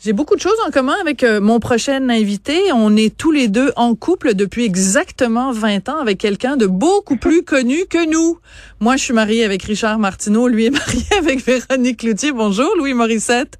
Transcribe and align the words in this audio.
J'ai 0.00 0.12
beaucoup 0.12 0.36
de 0.36 0.40
choses 0.40 0.56
en 0.64 0.70
commun 0.70 0.94
avec 1.00 1.24
euh, 1.24 1.40
mon 1.40 1.58
prochain 1.58 2.08
invité. 2.08 2.70
On 2.72 2.96
est 2.96 3.16
tous 3.16 3.32
les 3.32 3.48
deux 3.48 3.72
en 3.74 3.96
couple 3.96 4.34
depuis 4.34 4.64
exactement 4.64 5.50
20 5.50 5.88
ans 5.88 5.98
avec 5.98 6.18
quelqu'un 6.18 6.56
de 6.56 6.66
beaucoup 6.66 7.16
plus 7.20 7.42
connu 7.42 7.84
que 7.90 8.08
nous. 8.08 8.38
Moi, 8.78 8.94
je 8.94 9.02
suis 9.02 9.12
mariée 9.12 9.44
avec 9.44 9.64
Richard 9.64 9.98
Martineau. 9.98 10.46
Lui 10.46 10.66
est 10.66 10.70
marié 10.70 11.04
avec 11.18 11.44
Véronique 11.44 11.98
Cloutier. 11.98 12.30
Bonjour, 12.30 12.70
Louis 12.78 12.94
Morissette. 12.94 13.58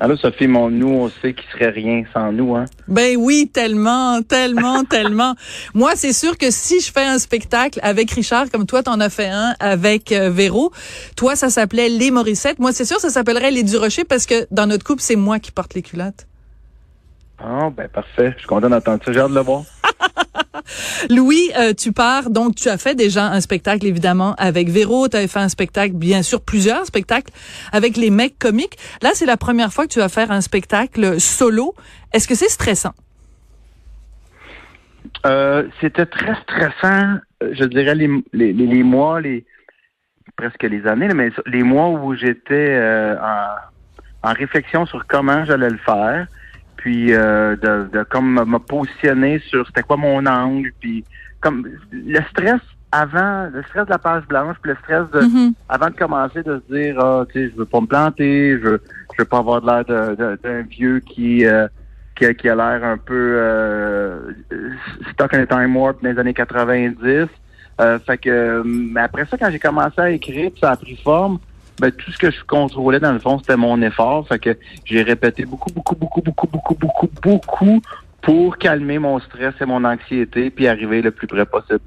Allô, 0.00 0.16
Sophie, 0.16 0.46
mon 0.46 0.70
nous, 0.70 0.88
on 0.88 1.08
sait 1.08 1.34
qu'il 1.34 1.50
serait 1.50 1.70
rien 1.70 2.04
sans 2.12 2.30
nous, 2.30 2.54
hein? 2.54 2.66
Ben 2.86 3.16
oui, 3.18 3.50
tellement, 3.52 4.22
tellement, 4.22 4.84
tellement. 4.88 5.34
Moi, 5.74 5.92
c'est 5.96 6.12
sûr 6.12 6.38
que 6.38 6.52
si 6.52 6.80
je 6.80 6.92
fais 6.92 7.04
un 7.04 7.18
spectacle 7.18 7.80
avec 7.82 8.12
Richard, 8.12 8.48
comme 8.50 8.64
toi, 8.64 8.84
t'en 8.84 9.00
as 9.00 9.10
fait 9.10 9.28
un 9.28 9.54
avec 9.58 10.12
euh, 10.12 10.30
Véro, 10.30 10.70
toi, 11.16 11.34
ça 11.34 11.50
s'appelait 11.50 11.88
Les 11.88 12.12
Morissettes. 12.12 12.60
Moi, 12.60 12.72
c'est 12.72 12.84
sûr, 12.84 13.00
ça 13.00 13.10
s'appellerait 13.10 13.50
Les 13.50 13.64
Durocher 13.64 14.04
parce 14.04 14.26
que 14.26 14.46
dans 14.52 14.66
notre 14.66 14.84
couple, 14.84 15.02
c'est 15.02 15.16
moi 15.16 15.40
qui 15.40 15.50
porte 15.50 15.74
les 15.74 15.82
culottes. 15.82 16.28
Ah, 17.40 17.70
ben 17.70 17.88
parfait. 17.88 18.32
Je 18.34 18.38
suis 18.38 18.48
content 18.48 18.68
d'entendre 18.68 19.02
ça. 19.04 19.12
J'ai 19.12 19.20
hâte 19.20 19.30
de 19.30 19.34
le 19.34 19.40
voir. 19.40 19.62
Louis, 21.10 21.50
euh, 21.58 21.72
tu 21.72 21.92
pars, 21.92 22.30
donc 22.30 22.54
tu 22.54 22.68
as 22.68 22.78
fait 22.78 22.94
déjà 22.94 23.26
un 23.26 23.40
spectacle, 23.40 23.86
évidemment, 23.86 24.34
avec 24.38 24.68
Véro. 24.68 25.08
Tu 25.08 25.16
avais 25.16 25.28
fait 25.28 25.38
un 25.38 25.48
spectacle, 25.48 25.94
bien 25.94 26.22
sûr, 26.22 26.40
plusieurs 26.40 26.86
spectacles 26.86 27.32
avec 27.72 27.96
les 27.96 28.10
mecs 28.10 28.38
comiques. 28.38 28.76
Là, 29.02 29.10
c'est 29.14 29.26
la 29.26 29.36
première 29.36 29.72
fois 29.72 29.86
que 29.86 29.92
tu 29.92 29.98
vas 29.98 30.08
faire 30.08 30.30
un 30.30 30.40
spectacle 30.40 31.20
solo. 31.20 31.74
Est-ce 32.12 32.28
que 32.28 32.34
c'est 32.34 32.48
stressant? 32.48 32.94
Euh, 35.26 35.66
C'était 35.80 36.06
très 36.06 36.34
stressant, 36.42 37.18
euh, 37.42 37.52
je 37.52 37.64
dirais, 37.64 37.94
les, 37.94 38.82
mois, 38.82 39.20
les 39.20 39.44
presque 40.36 40.62
les 40.62 40.86
années, 40.86 41.08
mais 41.14 41.30
les 41.46 41.62
mois 41.62 41.88
où 41.88 42.14
j'étais 42.14 42.80
en 44.22 44.32
réflexion 44.32 44.86
sur 44.86 45.06
comment 45.06 45.44
j'allais 45.44 45.70
le 45.70 45.78
faire 45.78 46.26
puis 46.78 47.12
euh, 47.12 47.54
de, 47.56 47.88
de 47.98 48.02
comme 48.04 48.34
me 48.44 48.58
positionner 48.58 49.38
sur 49.50 49.66
c'était 49.66 49.82
quoi 49.82 49.96
mon 49.98 50.24
angle, 50.26 50.70
puis 50.80 51.04
comme 51.40 51.68
le 51.92 52.20
stress 52.30 52.60
avant, 52.90 53.48
le 53.52 53.62
stress 53.64 53.84
de 53.84 53.90
la 53.90 53.98
page 53.98 54.24
blanche, 54.26 54.56
puis 54.62 54.72
le 54.72 54.78
stress 54.82 55.04
de 55.12 55.20
Mhm. 55.20 55.52
avant 55.68 55.90
de 55.90 55.94
commencer 55.96 56.42
de 56.42 56.62
se 56.66 56.74
dire 56.74 56.98
ah 56.98 57.24
tu 57.30 57.34
sais 57.46 57.50
je 57.52 57.56
veux 57.58 57.66
pas 57.66 57.80
me 57.82 57.86
planter, 57.86 58.52
je 58.52 58.64
veux, 58.66 58.82
je 59.12 59.22
veux 59.22 59.26
pas 59.28 59.38
avoir 59.38 59.60
de 59.60 59.66
l'air 59.66 60.36
d'un 60.42 60.62
vieux 60.62 61.00
qui 61.00 61.44
euh, 61.46 61.68
qui, 62.16 62.24
a- 62.24 62.34
qui 62.34 62.48
a 62.48 62.54
l'air 62.56 62.82
un 62.82 62.96
peu 62.96 63.34
euh, 63.36 64.32
stock 65.12 65.34
in 65.34 65.40
a 65.42 65.46
time 65.46 65.76
warp 65.76 66.02
dans 66.02 66.10
les 66.10 66.18
années 66.18 66.34
90. 66.34 67.28
Euh, 67.80 67.98
fait 68.00 68.18
que 68.18 68.62
mais 68.64 69.00
après 69.02 69.24
ça 69.26 69.36
quand 69.36 69.50
j'ai 69.52 69.58
commencé 69.60 70.00
à 70.00 70.10
écrire, 70.10 70.50
puis 70.50 70.60
ça 70.60 70.72
a 70.72 70.76
pris 70.76 70.96
forme, 70.96 71.38
ben, 71.78 71.92
tout 71.92 72.10
ce 72.10 72.18
que 72.18 72.30
je 72.30 72.42
contrôlais 72.44 73.00
dans 73.00 73.12
le 73.12 73.18
fond, 73.18 73.38
c'était 73.38 73.56
mon 73.56 73.80
effort. 73.82 74.26
Fait 74.26 74.38
que 74.38 74.56
j'ai 74.84 75.02
répété 75.02 75.44
beaucoup, 75.44 75.70
beaucoup, 75.72 75.94
beaucoup, 75.94 76.20
beaucoup, 76.20 76.46
beaucoup, 76.46 76.74
beaucoup, 76.74 77.10
beaucoup 77.22 77.82
pour 78.22 78.58
calmer 78.58 78.98
mon 78.98 79.20
stress 79.20 79.54
et 79.60 79.64
mon 79.64 79.84
anxiété 79.84 80.50
puis 80.50 80.66
arriver 80.66 81.02
le 81.02 81.10
plus 81.10 81.26
près 81.26 81.46
possible. 81.46 81.80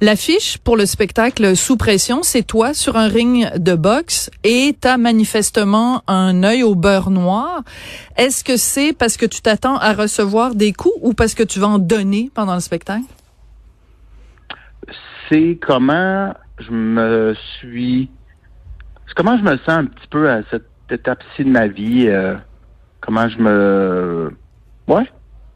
L'affiche 0.00 0.58
pour 0.58 0.76
le 0.76 0.86
spectacle 0.86 1.56
Sous 1.56 1.76
pression, 1.76 2.22
c'est 2.22 2.42
toi 2.42 2.72
sur 2.72 2.96
un 2.96 3.08
ring 3.08 3.50
de 3.56 3.74
boxe 3.74 4.30
et 4.44 4.76
t'as 4.80 4.96
manifestement 4.96 6.02
un 6.06 6.42
œil 6.42 6.62
au 6.62 6.74
beurre 6.74 7.10
noir. 7.10 7.62
Est-ce 8.16 8.44
que 8.44 8.56
c'est 8.56 8.92
parce 8.92 9.16
que 9.16 9.26
tu 9.26 9.42
t'attends 9.42 9.76
à 9.76 9.92
recevoir 9.92 10.54
des 10.54 10.72
coups 10.72 10.94
ou 11.02 11.14
parce 11.14 11.34
que 11.34 11.42
tu 11.42 11.58
vas 11.58 11.68
en 11.68 11.78
donner 11.78 12.30
pendant 12.34 12.54
le 12.54 12.60
spectacle? 12.60 13.04
C'est 15.28 15.58
comment 15.60 16.34
je 16.58 16.70
me 16.70 17.34
suis... 17.58 18.08
Comment 19.14 19.36
je 19.38 19.42
me 19.42 19.56
sens 19.58 19.68
un 19.68 19.84
petit 19.86 20.06
peu 20.08 20.30
à 20.30 20.40
cette 20.50 20.66
étape-ci 20.90 21.44
de 21.44 21.50
ma 21.50 21.66
vie. 21.68 22.06
euh, 22.08 22.34
comment 23.00 23.28
je 23.28 23.38
me... 23.38 24.32
Ouais. 24.88 25.08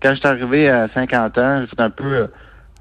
Quand 0.02 0.14
j'étais 0.14 0.28
arrivé 0.28 0.68
à 0.68 0.88
50 0.92 1.38
ans, 1.38 1.64
fait 1.68 1.80
un 1.80 1.90
peu 1.90 2.28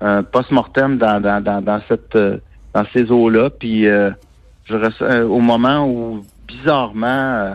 euh, 0.01 0.21
post-mortem 0.23 0.97
dans, 0.97 1.21
dans, 1.21 1.41
dans, 1.41 1.61
dans 1.61 1.81
cette 1.87 2.15
euh, 2.15 2.37
dans 2.73 2.83
ces 2.93 3.11
eaux-là. 3.11 3.49
Puis 3.49 3.87
euh, 3.87 4.11
je 4.65 4.75
ressens- 4.75 5.05
euh, 5.05 5.23
au 5.25 5.39
moment 5.39 5.87
où, 5.87 6.21
bizarrement, 6.47 7.05
euh, 7.07 7.53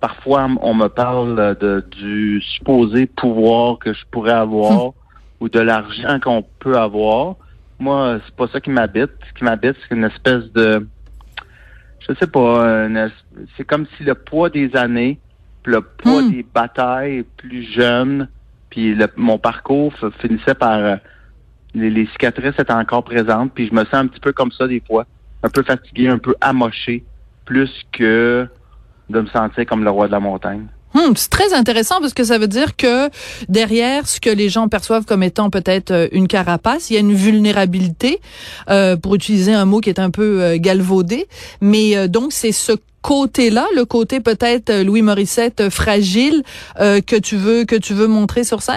parfois 0.00 0.48
on 0.60 0.74
me 0.74 0.88
parle 0.88 1.56
de, 1.58 1.84
du 1.90 2.40
supposé 2.42 3.06
pouvoir 3.06 3.78
que 3.78 3.92
je 3.94 4.04
pourrais 4.10 4.32
avoir 4.32 4.92
ou 5.40 5.48
de 5.48 5.60
l'argent 5.60 6.18
qu'on 6.20 6.44
peut 6.58 6.76
avoir. 6.76 7.36
Moi, 7.78 8.18
c'est 8.26 8.34
pas 8.36 8.48
ça 8.48 8.60
qui 8.60 8.68
m'habite. 8.70 9.10
Ce 9.28 9.32
qui 9.38 9.44
m'habite, 9.44 9.76
c'est 9.88 9.94
une 9.94 10.04
espèce 10.04 10.52
de 10.52 10.86
je 12.10 12.18
sais 12.18 12.26
pas, 12.26 12.88
es- 12.88 13.12
c'est 13.56 13.64
comme 13.64 13.86
si 13.96 14.02
le 14.04 14.14
poids 14.14 14.50
des 14.50 14.74
années, 14.76 15.20
puis 15.62 15.72
le 15.72 15.80
poids 15.80 16.22
Hmm. 16.22 16.30
des 16.30 16.42
batailles 16.42 17.22
plus 17.36 17.62
jeunes, 17.62 18.28
puis 18.70 18.94
le- 18.94 19.08
mon 19.16 19.38
parcours 19.38 19.92
finissait 20.20 20.54
par 20.54 20.78
euh, 20.78 20.96
les, 21.74 21.90
les 21.90 22.06
cicatrices 22.06 22.58
étaient 22.58 22.72
encore 22.72 23.04
présentes, 23.04 23.52
puis 23.54 23.68
je 23.68 23.74
me 23.74 23.84
sens 23.84 23.94
un 23.94 24.06
petit 24.08 24.20
peu 24.20 24.32
comme 24.32 24.50
ça 24.52 24.66
des 24.66 24.82
fois, 24.86 25.06
un 25.42 25.48
peu 25.50 25.62
fatigué, 25.62 26.08
un 26.08 26.18
peu 26.18 26.34
amoché, 26.40 27.04
plus 27.44 27.70
que 27.92 28.48
de 29.08 29.20
me 29.20 29.26
sentir 29.26 29.66
comme 29.66 29.84
le 29.84 29.90
roi 29.90 30.06
de 30.06 30.12
la 30.12 30.20
montagne. 30.20 30.66
Hum, 30.94 31.14
c'est 31.16 31.30
très 31.30 31.54
intéressant 31.54 32.00
parce 32.00 32.14
que 32.14 32.24
ça 32.24 32.38
veut 32.38 32.48
dire 32.48 32.76
que 32.76 33.08
derrière 33.48 34.08
ce 34.08 34.20
que 34.20 34.30
les 34.30 34.48
gens 34.48 34.68
perçoivent 34.68 35.04
comme 35.04 35.22
étant 35.22 35.48
peut-être 35.48 35.92
euh, 35.92 36.08
une 36.10 36.26
carapace, 36.26 36.90
il 36.90 36.94
y 36.94 36.96
a 36.96 37.00
une 37.00 37.14
vulnérabilité, 37.14 38.20
euh, 38.70 38.96
pour 38.96 39.14
utiliser 39.14 39.52
un 39.54 39.66
mot 39.66 39.80
qui 39.80 39.88
est 39.88 40.00
un 40.00 40.10
peu 40.10 40.42
euh, 40.42 40.56
galvaudé. 40.58 41.28
Mais 41.60 41.96
euh, 41.96 42.08
donc 42.08 42.32
c'est 42.32 42.50
ce 42.52 42.72
côté-là, 43.02 43.66
le 43.76 43.84
côté 43.84 44.20
peut-être 44.20 44.82
Louis 44.82 45.00
Morissette 45.00 45.70
fragile 45.70 46.42
que 46.76 47.18
tu 47.18 47.36
veux 47.36 47.64
que 47.64 47.76
tu 47.76 47.94
veux 47.94 48.06
montrer 48.06 48.44
sur 48.44 48.60
scène? 48.60 48.76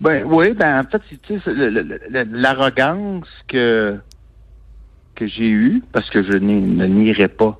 Ben 0.00 0.24
oui, 0.24 0.52
ben 0.52 0.80
en 0.80 0.84
fait, 0.90 1.02
c'est- 1.28 2.24
l'arrogance 2.32 3.26
que 3.48 3.96
que 5.14 5.26
j'ai 5.26 5.48
eue, 5.48 5.82
parce 5.92 6.08
que 6.08 6.22
je 6.22 6.38
ne 6.38 6.86
nierai 6.86 7.28
pas 7.28 7.58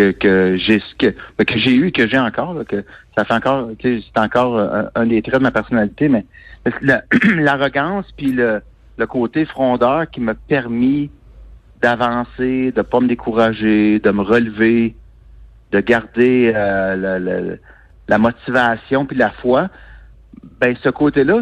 que 0.00 0.10
que 0.12 0.56
j'ai 0.56 0.82
que 0.98 1.14
ben, 1.38 1.44
que 1.44 1.58
j'ai 1.58 1.74
eu 1.74 1.88
et 1.88 1.92
que 1.92 2.08
j'ai 2.08 2.18
encore, 2.18 2.54
là, 2.54 2.64
que 2.64 2.84
ça 3.16 3.24
fait 3.24 3.34
encore, 3.34 3.70
c'est 3.82 4.18
encore 4.18 4.58
euh, 4.58 4.84
un, 4.94 5.06
des 5.06 5.22
traits 5.22 5.38
de 5.38 5.42
ma 5.44 5.50
personnalité, 5.50 6.08
mais 6.08 6.26
la- 6.80 7.04
l'arrogance 7.36 8.06
puis 8.16 8.32
le 8.32 8.62
le 8.98 9.06
côté 9.06 9.44
frondeur 9.46 10.10
qui 10.10 10.20
m'a 10.20 10.34
permis 10.34 11.12
d'avancer, 11.76 12.72
de 12.72 12.82
pas 12.82 13.00
me 13.00 13.08
décourager, 13.08 13.98
de 13.98 14.10
me 14.10 14.22
relever, 14.22 14.96
de 15.70 15.80
garder 15.80 16.52
euh, 16.54 17.18
le- 17.18 17.60
la 18.08 18.18
motivation 18.18 19.06
puis 19.06 19.16
la 19.16 19.30
foi 19.30 19.70
ben 20.42 20.76
ce 20.82 20.88
côté-là, 20.88 21.40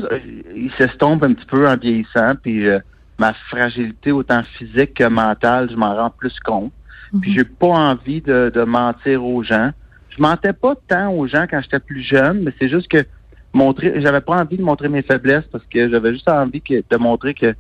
il 0.55 0.73
s'estompe 0.79 1.23
un 1.23 1.35
petit 1.35 1.47
peu 1.47 1.69
en 1.69 1.77
vieillissant, 1.77 2.35
puis 2.43 2.67
euh, 2.67 2.79
ma 3.19 3.33
fragilité 3.35 4.13
autant 4.13 4.43
physique 4.43 4.95
que 4.95 5.05
mentale, 5.05 5.71
je 5.71 5.77
m'en 5.77 5.95
rends 5.95 6.11
plus 6.11 6.39
compte. 6.41 6.73
Puis 7.21 7.33
j'ai 7.35 7.45
pas 7.45 7.67
envie 7.69 8.21
de, 8.21 8.51
de 8.55 8.63
mentir 8.65 9.25
aux 9.25 9.43
gens. 9.43 9.71
Je 10.11 10.21
mentais 10.23 10.53
pas 10.53 10.75
tant 10.89 11.11
aux 11.13 11.27
gens 11.27 11.47
quand 11.51 11.61
j'étais 11.63 11.81
plus 11.81 12.03
jeune, 12.03 12.43
mais 12.43 12.53
c'est 12.59 12.69
juste 12.69 12.89
que 12.89 13.05
montrer, 13.53 14.01
j'avais 14.01 14.21
pas 14.21 14.35
envie 14.41 14.57
de 14.59 14.63
montrer 14.63 14.89
mes 14.89 15.03
faiblesses 15.03 15.45
parce 15.51 15.65
que 15.67 15.89
j'avais 15.91 16.13
juste 16.13 16.29
envie 16.29 16.61
que, 16.61 16.75
de 16.89 16.97
montrer 16.97 17.35
que 17.35 17.55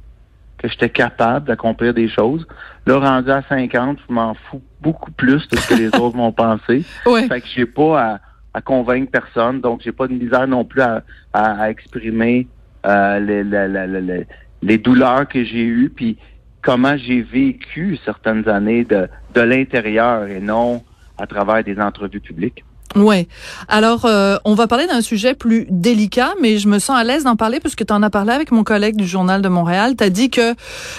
que 0.58 0.66
j'étais 0.66 0.88
capable 0.90 1.46
d'accomplir 1.46 1.94
des 1.94 2.08
choses. 2.08 2.44
Là, 2.84 2.98
rendu 2.98 3.30
à 3.30 3.42
50, 3.48 3.98
je 4.08 4.12
m'en 4.12 4.34
fous 4.34 4.60
beaucoup 4.80 5.12
plus 5.12 5.46
de 5.48 5.56
ce 5.56 5.68
que 5.68 5.74
les 5.74 5.86
autres 6.00 6.16
vont 6.16 6.32
penser. 6.32 6.84
Ouais. 7.06 7.28
Fait 7.28 7.40
que 7.40 7.46
j'ai 7.46 7.64
pas 7.64 8.02
à, 8.14 8.20
à 8.54 8.60
convaincre 8.60 9.08
personne, 9.12 9.60
donc 9.60 9.82
j'ai 9.84 9.92
pas 9.92 10.08
de 10.08 10.14
misère 10.14 10.48
non 10.48 10.64
plus 10.64 10.80
à, 10.82 11.04
à, 11.32 11.62
à 11.62 11.70
exprimer 11.70 12.48
euh, 12.86 13.20
les, 13.20 13.44
la- 13.44 13.68
la- 13.68 14.24
les 14.60 14.78
douleurs 14.78 15.28
que 15.28 15.44
j'ai 15.44 15.62
eues, 15.64 15.92
puis 15.94 16.18
comment 16.62 16.96
j'ai 16.96 17.22
vécu 17.22 17.98
certaines 18.04 18.48
années 18.48 18.84
de, 18.84 19.08
de 19.34 19.40
l'intérieur 19.40 20.26
et 20.26 20.40
non 20.40 20.82
à 21.16 21.26
travers 21.26 21.64
des 21.64 21.78
entrevues 21.78 22.20
publiques. 22.20 22.64
Ouais. 22.96 23.28
Alors, 23.68 24.04
euh, 24.04 24.36
on 24.44 24.54
va 24.54 24.66
parler 24.66 24.86
d'un 24.86 25.00
sujet 25.00 25.34
plus 25.34 25.66
délicat, 25.70 26.34
mais 26.40 26.58
je 26.58 26.68
me 26.68 26.78
sens 26.78 26.96
à 26.98 27.04
l'aise 27.04 27.24
d'en 27.24 27.36
parler 27.36 27.60
parce 27.60 27.74
que 27.74 27.84
tu 27.84 27.92
en 27.92 28.02
as 28.02 28.10
parlé 28.10 28.32
avec 28.32 28.50
mon 28.50 28.64
collègue 28.64 28.96
du 28.96 29.06
Journal 29.06 29.42
de 29.42 29.48
Montréal. 29.48 29.94
Tu 29.96 30.04
as 30.04 30.10
dit 30.10 30.30
que 30.30 30.54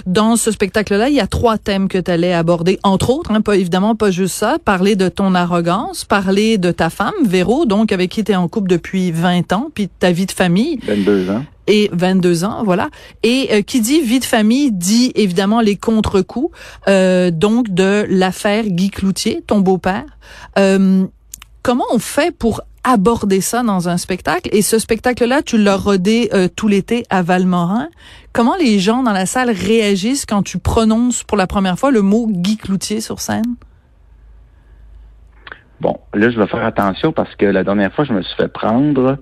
dans 0.06 0.36
ce 0.36 0.52
spectacle-là, 0.52 1.10
il 1.10 1.16
y 1.16 1.20
a 1.20 1.28
trois 1.28 1.58
thèmes 1.58 1.88
que 1.88 1.98
tu 1.98 2.12
allais 2.12 2.34
aborder, 2.34 2.80
entre 2.84 3.10
autres, 3.10 3.32
hein, 3.32 3.42
pas 3.42 3.56
évidemment 3.56 3.96
pas 3.96 4.12
juste 4.12 4.36
ça, 4.36 4.58
parler 4.64 4.96
de 4.96 5.10
ton 5.10 5.36
arrogance, 5.36 6.06
parler 6.06 6.58
de 6.58 6.72
ta 6.72 6.90
femme, 6.90 7.14
Véro, 7.26 7.66
donc 7.66 7.92
avec 7.92 8.12
qui 8.12 8.24
tu 8.24 8.32
es 8.32 8.36
en 8.36 8.48
couple 8.48 8.70
depuis 8.70 9.12
20 9.12 9.54
ans, 9.54 9.70
puis 9.74 9.88
ta 9.88 10.12
vie 10.12 10.26
de 10.26 10.32
famille 10.32 10.80
22 10.88 11.30
ans. 11.32 11.44
et 11.68 11.90
22 11.94 12.44
ans, 12.44 12.64
voilà. 12.64 12.90
Et 13.24 13.50
euh, 13.52 13.62
qui 13.62 13.82
dit 13.82 14.02
vie 14.02 14.20
de 14.20 14.26
famille 14.26 14.72
dit 14.72 15.12
évidemment 15.16 15.62
les 15.62 15.76
contre-coups, 15.76 16.56
euh, 16.88 17.32
donc 17.32 17.70
de 17.70 18.06
l'affaire 18.10 18.66
Guy 18.66 18.90
Cloutier, 18.90 19.44
ton 19.46 19.60
beau-père. 19.60 20.06
Euh, 20.58 21.06
comment 21.64 21.86
on 21.92 22.00
fait 22.00 22.36
pour 22.36 22.62
aborder 22.84 23.42
ça 23.42 23.64
dans 23.64 23.90
un 23.90 23.98
spectacle? 23.98 24.50
Et 24.54 24.62
ce 24.62 24.80
spectacle-là, 24.80 25.42
tu 25.42 25.58
l'as 25.58 25.76
rodé 25.76 26.30
euh, 26.34 26.48
tout 26.54 26.68
l'été 26.68 27.06
à 27.10 27.22
Valmorin. 27.22 27.90
Comment 28.34 28.56
les 28.56 28.80
gens 28.80 29.04
dans 29.04 29.12
la 29.12 29.26
salle 29.26 29.50
réagissent 29.50 30.26
quand 30.26 30.44
tu 30.44 30.60
prononces 30.60 31.24
pour 31.24 31.38
la 31.38 31.48
première 31.48 31.78
fois 31.78 31.92
le 31.92 32.02
mot 32.02 32.28
Guy 32.30 32.58
Cloutier 32.58 33.02
sur 33.02 33.20
scène? 33.20 33.56
Bon, 35.82 35.98
là, 36.14 36.30
je 36.30 36.38
vais 36.38 36.48
faire 36.48 36.66
attention 36.66 37.12
parce 37.12 37.34
que 37.36 37.46
la 37.46 37.64
dernière 37.64 37.94
fois, 37.94 38.04
je 38.04 38.14
me 38.14 38.22
suis 38.22 38.36
fait 38.36 38.52
prendre 38.52 39.18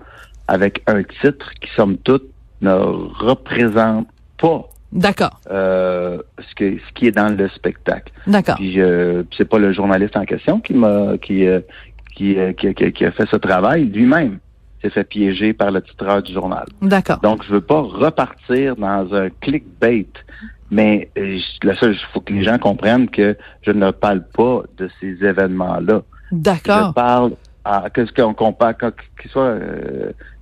avec 0.47 0.81
un 0.87 1.03
titre 1.03 1.51
qui, 1.61 1.69
somme 1.75 1.97
toute, 1.97 2.23
ne 2.61 2.73
représente 2.73 4.07
pas 4.39 4.67
D'accord. 4.91 5.41
Euh, 5.51 6.19
ce, 6.39 6.55
que, 6.55 6.77
ce 6.77 6.93
qui 6.93 7.07
est 7.07 7.11
dans 7.11 7.35
le 7.35 7.49
spectacle. 7.49 8.11
D'accord. 8.25 8.55
Puis 8.55 8.79
euh, 8.79 9.23
c'est 9.37 9.47
pas 9.47 9.59
le 9.59 9.73
journaliste 9.73 10.15
en 10.15 10.25
question 10.25 10.61
qui 10.61 10.73
m'a 10.73 11.17
qui, 11.21 11.45
euh, 11.45 11.59
qui, 12.17 12.35
qui, 12.57 12.91
qui, 12.91 13.05
a 13.05 13.11
fait 13.11 13.27
ce 13.29 13.35
travail 13.35 13.85
lui-même 13.85 14.39
s'est 14.81 14.89
fait 14.89 15.03
piéger 15.03 15.53
par 15.53 15.71
le 15.71 15.81
titreur 15.81 16.23
du 16.23 16.33
journal. 16.33 16.65
D'accord. 16.81 17.19
Donc 17.19 17.43
je 17.43 17.53
veux 17.53 17.61
pas 17.61 17.81
repartir 17.81 18.75
dans 18.75 19.13
un 19.13 19.29
clickbait, 19.41 20.07
mais 20.71 21.09
la 21.63 21.75
seule, 21.75 21.93
il 21.93 22.13
faut 22.13 22.21
que 22.21 22.33
les 22.33 22.43
gens 22.43 22.57
comprennent 22.57 23.07
que 23.07 23.37
je 23.61 23.71
ne 23.71 23.91
parle 23.91 24.23
pas 24.35 24.63
de 24.77 24.89
ces 24.99 25.23
événements-là. 25.23 26.01
D'accord. 26.31 26.87
Je 26.89 26.93
parle 26.93 27.31
à 27.63 27.89
qu'est-ce 27.93 28.13
qu'on 28.13 28.33
compare, 28.33 28.75
qu'il 28.77 29.31
soit 29.31 29.55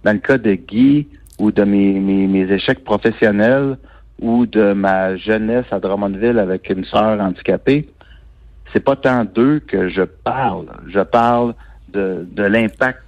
dans 0.04 0.14
le 0.14 0.20
cas 0.20 0.38
de 0.38 0.54
Guy 0.54 1.08
ou 1.40 1.52
de 1.52 1.64
mes, 1.64 2.00
mes, 2.00 2.28
mes 2.28 2.52
échecs 2.54 2.84
professionnels 2.84 3.78
ou 4.22 4.46
de 4.46 4.74
ma 4.74 5.18
jeunesse 5.18 5.66
à 5.72 5.80
Drummondville 5.80 6.40
avec 6.40 6.70
une 6.70 6.86
sœur 6.86 7.20
handicapée, 7.20 7.90
c'est 8.76 8.84
pas 8.84 8.98
tant 8.98 9.24
d'eux 9.24 9.62
que 9.66 9.88
je 9.88 10.02
parle. 10.02 10.66
Je 10.88 11.00
parle 11.00 11.56
de, 11.88 12.28
de 12.30 12.44
l'impact 12.44 13.00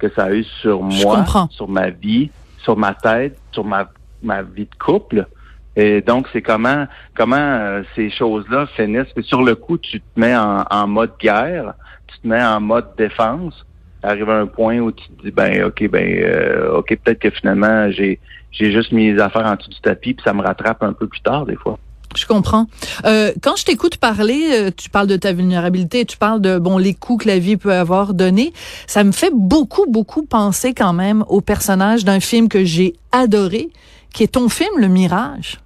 que 0.00 0.08
ça 0.10 0.24
a 0.24 0.32
eu 0.32 0.42
sur 0.42 0.82
moi, 0.82 1.24
sur 1.50 1.68
ma 1.68 1.90
vie, 1.90 2.32
sur 2.58 2.76
ma 2.76 2.92
tête, 2.92 3.38
sur 3.52 3.64
ma, 3.64 3.88
ma 4.20 4.42
vie 4.42 4.64
de 4.64 4.74
couple. 4.84 5.28
Et 5.76 6.00
donc, 6.00 6.26
c'est 6.32 6.42
comment 6.42 6.86
comment 7.14 7.36
euh, 7.36 7.82
ces 7.94 8.10
choses-là 8.10 8.66
finissent. 8.74 9.14
sur 9.20 9.44
le 9.44 9.54
coup, 9.54 9.78
tu 9.78 10.00
te 10.00 10.20
mets 10.20 10.36
en, 10.36 10.64
en, 10.68 10.88
mode 10.88 11.12
guerre, 11.20 11.74
tu 12.08 12.18
te 12.18 12.26
mets 12.26 12.42
en 12.42 12.60
mode 12.60 12.88
défense. 12.98 13.64
Arrive 14.02 14.28
à 14.28 14.40
un 14.40 14.46
point 14.46 14.80
où 14.80 14.90
tu 14.90 15.08
te 15.08 15.22
dis, 15.22 15.30
ben, 15.30 15.62
ok, 15.62 15.88
ben, 15.88 16.18
euh, 16.24 16.78
ok, 16.78 16.98
peut-être 17.04 17.20
que 17.20 17.30
finalement, 17.30 17.88
j'ai 17.92 18.18
j'ai 18.50 18.72
juste 18.72 18.90
mis 18.90 19.12
les 19.12 19.20
affaires 19.20 19.46
en 19.46 19.54
dessous 19.54 19.70
du 19.70 19.80
tapis, 19.80 20.14
puis 20.14 20.24
ça 20.24 20.34
me 20.34 20.42
rattrape 20.42 20.82
un 20.82 20.92
peu 20.92 21.06
plus 21.06 21.20
tard, 21.20 21.46
des 21.46 21.56
fois. 21.56 21.78
Je 22.16 22.26
comprends. 22.26 22.66
Euh, 23.04 23.32
quand 23.42 23.56
je 23.56 23.64
t'écoute 23.64 23.96
parler, 23.96 24.50
euh, 24.52 24.70
tu 24.76 24.90
parles 24.90 25.06
de 25.06 25.16
ta 25.16 25.32
vulnérabilité, 25.32 26.04
tu 26.04 26.16
parles 26.16 26.40
de 26.40 26.58
bon 26.58 26.78
les 26.78 26.94
coups 26.94 27.24
que 27.24 27.28
la 27.28 27.38
vie 27.38 27.56
peut 27.56 27.72
avoir 27.72 28.14
donné. 28.14 28.52
Ça 28.86 29.04
me 29.04 29.12
fait 29.12 29.32
beaucoup 29.34 29.86
beaucoup 29.88 30.24
penser 30.24 30.74
quand 30.74 30.92
même 30.92 31.24
au 31.28 31.40
personnage 31.40 32.04
d'un 32.04 32.20
film 32.20 32.48
que 32.48 32.64
j'ai 32.64 32.94
adoré, 33.12 33.70
qui 34.12 34.22
est 34.22 34.32
ton 34.32 34.48
film 34.48 34.78
Le 34.78 34.88
Mirage. 34.88 35.60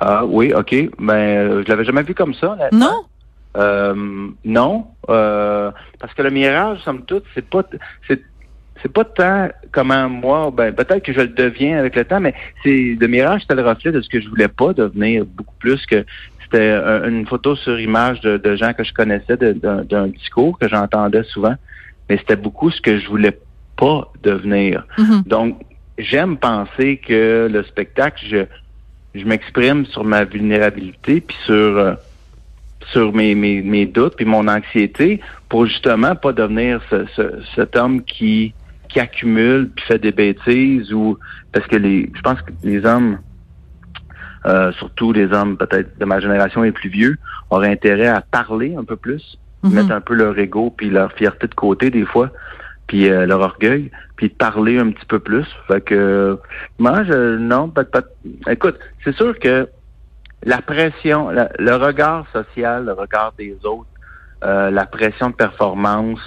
Ah 0.00 0.24
oui, 0.24 0.52
ok. 0.54 0.74
Ben 0.98 1.14
euh, 1.14 1.62
je 1.64 1.68
l'avais 1.68 1.84
jamais 1.84 2.02
vu 2.02 2.14
comme 2.14 2.34
ça. 2.34 2.56
Non? 2.72 3.04
Euh, 3.56 4.28
non, 4.44 4.86
euh, 5.08 5.70
parce 6.00 6.12
que 6.14 6.22
le 6.22 6.30
mirage, 6.30 6.80
somme 6.80 7.04
toute, 7.04 7.24
c'est 7.34 7.48
pas, 7.48 7.62
c'est 8.08 8.20
c'est 8.82 8.92
pas 8.92 9.04
tant 9.04 9.48
comment 9.72 10.08
moi, 10.08 10.52
ben 10.54 10.74
peut-être 10.74 11.02
que 11.02 11.12
je 11.12 11.20
le 11.20 11.28
deviens 11.28 11.78
avec 11.78 11.96
le 11.96 12.04
temps, 12.04 12.20
mais 12.20 12.34
c'est 12.62 12.96
le 13.00 13.06
mirage, 13.06 13.42
c'était 13.42 13.54
le 13.54 13.66
reflet 13.66 13.92
de 13.92 14.00
ce 14.00 14.08
que 14.08 14.20
je 14.20 14.28
voulais 14.28 14.48
pas 14.48 14.72
devenir 14.72 15.24
beaucoup 15.24 15.54
plus 15.58 15.84
que 15.86 16.04
c'était 16.44 16.72
une 16.72 17.26
photo 17.26 17.56
sur 17.56 17.80
image 17.80 18.20
de, 18.20 18.56
gens 18.56 18.72
que 18.74 18.84
je 18.84 18.92
connaissais, 18.92 19.36
d'un 19.36 20.06
discours 20.08 20.58
que 20.58 20.68
j'entendais 20.68 21.24
souvent, 21.24 21.54
mais 22.08 22.18
c'était 22.18 22.36
beaucoup 22.36 22.70
ce 22.70 22.80
que 22.80 22.98
je 22.98 23.08
voulais 23.08 23.38
pas 23.76 24.12
devenir. 24.22 24.86
Mm-hmm. 24.98 25.26
Donc, 25.26 25.60
j'aime 25.98 26.36
penser 26.36 26.98
que 26.98 27.48
le 27.50 27.62
spectacle, 27.64 28.24
je, 28.28 28.44
je 29.18 29.24
m'exprime 29.24 29.86
sur 29.86 30.04
ma 30.04 30.24
vulnérabilité, 30.24 31.20
puis 31.20 31.36
sur 31.44 31.54
euh, 31.54 31.94
sur 32.92 33.14
mes, 33.14 33.34
mes, 33.34 33.62
mes 33.62 33.86
doutes, 33.86 34.14
puis 34.16 34.26
mon 34.26 34.46
anxiété, 34.46 35.20
pour 35.48 35.66
justement 35.66 36.14
pas 36.14 36.32
devenir 36.32 36.82
ce, 36.90 37.06
cet 37.54 37.76
homme 37.76 38.02
qui 38.02 38.52
qui 38.94 39.00
accumule 39.00 39.68
puis 39.74 39.84
fait 39.84 39.98
des 39.98 40.12
bêtises 40.12 40.92
ou 40.94 41.18
parce 41.52 41.66
que 41.66 41.76
les 41.76 42.10
je 42.14 42.22
pense 42.22 42.40
que 42.40 42.52
les 42.62 42.86
hommes 42.86 43.18
euh, 44.46 44.72
surtout 44.72 45.12
les 45.12 45.30
hommes 45.32 45.58
peut-être 45.58 45.98
de 45.98 46.04
ma 46.06 46.20
génération 46.20 46.64
et 46.64 46.72
plus 46.72 46.88
vieux 46.88 47.18
auraient 47.50 47.70
intérêt 47.70 48.06
à 48.06 48.22
parler 48.22 48.74
un 48.78 48.84
peu 48.84 48.96
plus 48.96 49.36
Mhm. 49.64 49.72
mettre 49.72 49.92
un 49.92 50.00
peu 50.00 50.14
leur 50.14 50.38
ego 50.38 50.72
puis 50.76 50.90
leur 50.90 51.12
fierté 51.12 51.46
de 51.48 51.54
côté 51.54 51.90
des 51.90 52.04
fois 52.04 52.30
puis 52.86 53.08
euh, 53.08 53.24
leur 53.24 53.40
orgueil 53.40 53.90
puis 54.16 54.28
parler 54.28 54.78
un 54.78 54.90
petit 54.90 55.06
peu 55.06 55.18
plus 55.18 55.46
fait 55.68 55.80
que 55.80 56.38
moi 56.78 57.02
je 57.04 57.36
non 57.36 57.70
pas, 57.70 57.84
pas 57.84 58.02
écoute 58.48 58.78
c'est 59.02 59.14
sûr 59.16 59.38
que 59.38 59.66
la 60.44 60.60
pression 60.60 61.30
le 61.30 61.74
regard 61.76 62.26
social 62.32 62.84
le 62.84 62.92
regard 62.92 63.32
des 63.38 63.56
autres 63.64 63.88
euh, 64.44 64.70
la 64.70 64.84
pression 64.84 65.30
de 65.30 65.34
performance 65.34 66.20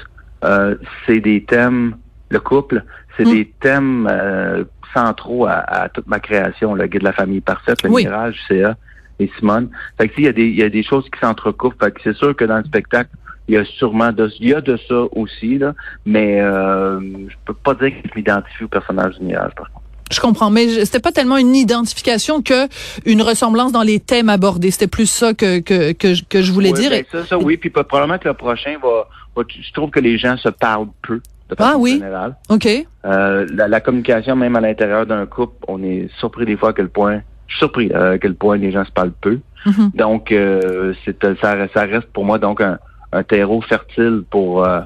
euh, 0.43 0.75
c'est 1.05 1.19
des 1.19 1.43
thèmes 1.43 1.95
le 2.29 2.39
couple, 2.39 2.83
c'est 3.15 3.25
Mm. 3.25 3.31
des 3.31 3.53
thèmes 3.61 4.07
euh, 4.11 4.63
centraux 4.93 5.45
à, 5.45 5.53
à, 5.55 5.89
toute 5.89 6.07
ma 6.07 6.19
création, 6.19 6.73
le 6.75 6.87
guide 6.87 7.01
de 7.01 7.05
la 7.05 7.13
famille 7.13 7.41
parfaite, 7.41 7.83
le 7.83 7.89
Oui. 7.89 8.03
mirage, 8.05 8.35
CA 8.47 8.75
et 9.19 9.29
Simone. 9.37 9.69
Fait 9.97 10.07
que 10.07 10.13
il 10.17 10.25
y 10.25 10.27
a 10.27 10.33
des 10.33 10.45
il 10.47 10.55
y 10.57 10.63
a 10.63 10.69
des 10.69 10.83
choses 10.83 11.05
qui 11.09 11.19
s'entrecoupent. 11.19 11.81
Fait 11.83 11.91
que 11.91 11.99
c'est 12.03 12.15
sûr 12.15 12.35
que 12.35 12.45
dans 12.45 12.57
le 12.57 12.63
spectacle, 12.65 13.09
il 13.47 13.55
y 13.55 13.57
a 13.57 13.65
sûrement 13.65 14.11
de 14.11 14.29
il 14.39 14.49
y 14.49 14.53
a 14.53 14.61
de 14.61 14.77
ça 14.87 15.03
aussi 15.13 15.57
là, 15.57 15.73
mais 16.05 16.39
euh, 16.41 16.99
je 17.29 17.35
peux 17.45 17.53
pas 17.53 17.73
dire 17.75 17.89
que 17.91 18.09
je 18.09 18.15
m'identifie 18.15 18.63
au 18.65 18.67
personnage 18.67 19.15
du 19.19 19.25
mirage 19.25 19.53
par 19.55 19.69
contre. 19.71 19.81
Je 20.09 20.21
comprends, 20.21 20.49
mais 20.49 20.85
c'était 20.85 21.01
pas 21.01 21.11
tellement 21.11 21.35
une 21.37 21.53
identification 21.55 22.41
que 22.41 22.67
une 23.05 23.21
ressemblance 23.21 23.73
dans 23.73 23.81
les 23.83 23.99
thèmes 23.99 24.29
abordés. 24.29 24.71
C'était 24.71 24.87
plus 24.87 25.09
ça 25.09 25.33
que 25.33 25.59
que 25.59 25.91
que, 25.91 26.13
je- 26.13 26.23
que 26.23 26.41
je 26.41 26.51
voulais 26.53 26.71
Oui, 26.71 26.79
dire. 26.79 26.89
ben, 26.91 27.03
ça, 27.11 27.25
ça, 27.25 27.37
oui, 27.37 27.57
puis 27.57 27.69
probablement 27.69 28.17
que 28.17 28.27
le 28.29 28.33
prochain 28.33 28.75
va, 28.81 29.07
va- 29.35 29.43
je 29.49 29.73
trouve 29.73 29.89
que 29.91 29.99
les 29.99 30.17
gens 30.17 30.37
se 30.37 30.47
parlent 30.49 30.87
peu 31.01 31.19
de 31.49 31.55
façon 31.55 31.71
Ah 31.73 31.77
oui? 31.77 31.93
générale. 31.99 32.35
Ok. 32.49 32.67
Euh, 33.05 33.45
la, 33.53 33.67
la 33.67 33.79
communication, 33.81 34.35
même 34.35 34.55
à 34.55 34.61
l'intérieur 34.61 35.05
d'un 35.05 35.25
couple, 35.25 35.55
on 35.67 35.81
est 35.83 36.09
surpris 36.19 36.45
des 36.45 36.57
fois 36.57 36.69
à 36.69 36.73
quel 36.73 36.89
point, 36.89 37.21
je 37.47 37.53
suis 37.53 37.59
surpris 37.59 37.91
euh, 37.93 38.13
à 38.13 38.17
quel 38.17 38.35
point 38.35 38.57
les 38.57 38.71
gens 38.71 38.83
se 38.85 38.91
parlent 38.91 39.13
peu. 39.21 39.39
Mhm. 39.65 39.91
Donc, 39.95 40.31
euh, 40.31 40.93
c'est 41.05 41.23
euh, 41.23 41.35
ça, 41.41 41.55
ça 41.73 41.81
reste 41.83 42.07
pour 42.13 42.25
moi 42.25 42.37
donc 42.39 42.61
un, 42.61 42.77
un 43.11 43.23
terreau 43.23 43.61
fertile 43.61 44.23
pour, 44.29 44.65
euh, 44.65 44.81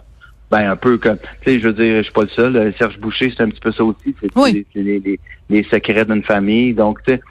ben 0.52 0.70
un 0.70 0.76
peu 0.76 0.98
comme, 0.98 1.18
tu 1.18 1.52
sais, 1.54 1.60
je 1.60 1.68
veux 1.68 1.74
dire, 1.74 1.98
je 1.98 2.04
suis 2.04 2.12
pas 2.14 2.24
le 2.24 2.28
seul. 2.30 2.74
Serge 2.78 3.00
Boucher, 3.00 3.34
c'est 3.36 3.42
un 3.44 3.50
petit 3.50 3.62
peu 3.62 3.72
ça 3.72 3.84
aussi. 3.84 4.14
C'est 4.22 4.30
Oui. 4.36 4.66
les, 4.76 5.00
les, 5.00 5.20
les 5.50 5.64
secrets 5.64 6.06
d'une 6.06 6.24
famille. 6.24 6.74
Donc, 6.74 7.02
tu 7.04 7.14
sais, 7.14 7.22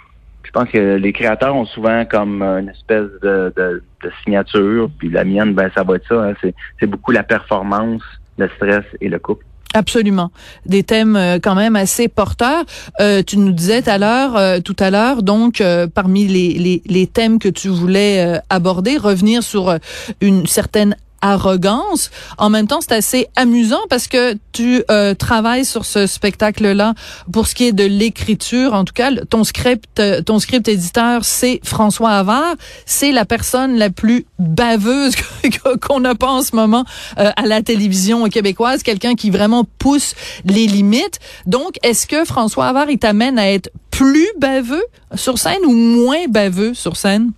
je 0.42 0.50
pense 0.52 0.68
que 0.70 0.96
les 0.96 1.12
créateurs 1.12 1.54
ont 1.54 1.66
souvent 1.66 2.04
comme 2.06 2.42
une 2.42 2.70
espèce 2.70 3.08
de, 3.22 3.52
de, 3.56 3.82
de 4.02 4.10
signature. 4.24 4.90
Puis 4.98 5.10
la 5.10 5.24
mienne, 5.24 5.52
ben 5.54 5.70
ça 5.74 5.82
va 5.84 5.96
être 5.96 6.06
ça. 6.08 6.14
hein. 6.30 6.34
c'est 6.40 6.54
c'est 6.80 6.86
beaucoup 6.86 7.12
la 7.12 7.22
performance, 7.22 8.02
le 8.40 8.48
stress 8.56 8.84
et 9.00 9.08
le 9.08 9.18
couple. 9.18 9.44
Absolument. 9.72 10.32
Des 10.66 10.82
thèmes 10.82 11.14
euh, 11.14 11.38
quand 11.40 11.54
même 11.54 11.76
assez 11.76 12.08
porteurs. 12.08 12.64
Euh, 13.00 13.22
tu 13.24 13.36
nous 13.36 13.52
disais 13.52 13.82
tout 13.82 13.90
à 13.90 13.98
l'heure, 13.98 14.36
euh, 14.36 14.58
tout 14.58 14.74
à 14.80 14.90
l'heure, 14.90 15.22
donc 15.22 15.60
euh, 15.60 15.86
parmi 15.86 16.26
les, 16.26 16.54
les, 16.54 16.82
les 16.86 17.06
thèmes 17.06 17.38
que 17.38 17.48
tu 17.48 17.68
voulais 17.68 18.24
euh, 18.26 18.40
aborder, 18.50 18.96
revenir 18.96 19.44
sur 19.44 19.78
une 20.20 20.46
certaine 20.46 20.96
arrogance. 21.22 22.10
En 22.38 22.50
même 22.50 22.66
temps, 22.66 22.80
c'est 22.80 22.94
assez 22.94 23.26
amusant 23.36 23.80
parce 23.88 24.08
que 24.08 24.36
tu 24.52 24.82
euh, 24.90 25.14
travailles 25.14 25.64
sur 25.64 25.84
ce 25.84 26.06
spectacle-là 26.06 26.94
pour 27.32 27.46
ce 27.46 27.54
qui 27.54 27.66
est 27.66 27.72
de 27.72 27.84
l'écriture. 27.84 28.74
En 28.74 28.84
tout 28.84 28.94
cas, 28.94 29.10
ton 29.28 29.44
script, 29.44 30.00
euh, 30.00 30.22
ton 30.22 30.38
script 30.38 30.68
éditeur, 30.68 31.24
c'est 31.24 31.60
François 31.64 32.10
Havard. 32.10 32.54
C'est 32.86 33.12
la 33.12 33.24
personne 33.24 33.76
la 33.76 33.90
plus 33.90 34.26
baveuse 34.38 35.14
qu'on 35.82 36.00
n'a 36.00 36.14
pas 36.14 36.30
en 36.30 36.42
ce 36.42 36.54
moment 36.56 36.84
euh, 37.18 37.30
à 37.36 37.46
la 37.46 37.62
télévision 37.62 38.28
québécoise. 38.28 38.82
Quelqu'un 38.82 39.14
qui 39.14 39.30
vraiment 39.30 39.64
pousse 39.78 40.14
les 40.44 40.66
limites. 40.66 41.18
Donc, 41.46 41.76
est-ce 41.82 42.06
que 42.06 42.24
François 42.24 42.66
Havard, 42.66 42.90
il 42.90 42.98
t'amène 42.98 43.38
à 43.38 43.50
être 43.50 43.70
plus 43.90 44.28
baveux 44.38 44.84
sur 45.14 45.38
scène 45.38 45.64
ou 45.66 45.72
moins 45.72 46.26
baveux 46.28 46.74
sur 46.74 46.96
scène? 46.96 47.32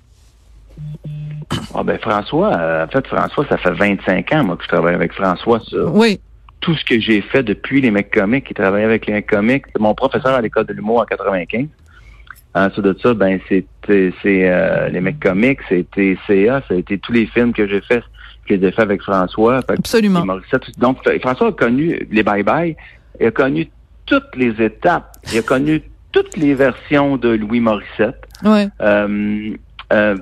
Ah 1.74 1.82
ben 1.82 1.98
François, 1.98 2.56
euh, 2.56 2.84
en 2.84 2.88
fait 2.88 3.06
François, 3.06 3.46
ça 3.48 3.56
fait 3.58 3.72
25 3.72 4.32
ans 4.32 4.44
moi 4.44 4.56
que 4.56 4.62
je 4.64 4.68
travaille 4.68 4.94
avec 4.94 5.12
François 5.12 5.60
sur 5.60 5.94
Oui. 5.94 6.20
tout 6.60 6.74
ce 6.74 6.84
que 6.84 7.00
j'ai 7.00 7.20
fait 7.22 7.42
depuis 7.42 7.80
les 7.80 7.90
mecs 7.90 8.10
comiques, 8.10 8.46
qui 8.48 8.54
travaillait 8.54 8.84
avec 8.86 9.06
les 9.06 9.12
mecs 9.14 9.26
comiques. 9.26 9.64
C'est 9.72 9.80
mon 9.80 9.94
professeur 9.94 10.34
à 10.34 10.40
l'école 10.40 10.66
de 10.66 10.72
l'humour 10.72 11.00
en 11.00 11.04
95. 11.04 11.66
Ensuite 12.54 12.84
de 12.84 12.96
ça, 13.02 13.14
ben 13.14 13.40
c'était 13.48 14.12
c'est 14.22 14.50
euh, 14.50 14.88
les 14.90 15.00
mecs 15.00 15.18
comiques, 15.20 15.60
c'était 15.68 16.18
CA, 16.26 16.62
ça 16.68 16.74
a 16.74 16.76
été 16.76 16.98
tous 16.98 17.12
les 17.12 17.26
films 17.26 17.52
que 17.52 17.66
j'ai 17.66 17.80
fait, 17.80 18.02
que 18.46 18.60
j'ai 18.60 18.70
fait 18.72 18.82
avec 18.82 19.00
François. 19.02 19.62
Fait 19.62 19.72
Absolument. 19.78 20.24
Donc 20.78 20.98
François 21.22 21.48
a 21.48 21.52
connu 21.52 22.06
les 22.10 22.22
bye 22.22 22.42
bye, 22.42 22.76
il 23.20 23.26
a 23.26 23.30
connu 23.30 23.68
toutes 24.04 24.36
les 24.36 24.62
étapes, 24.62 25.16
il 25.32 25.38
a 25.38 25.42
connu 25.42 25.82
toutes 26.12 26.36
les 26.36 26.54
versions 26.54 27.16
de 27.16 27.30
Louis 27.30 27.60
Morissette. 27.60 28.20
Ouais. 28.44 28.68
Euh, 28.82 29.54
euh, 29.92 30.16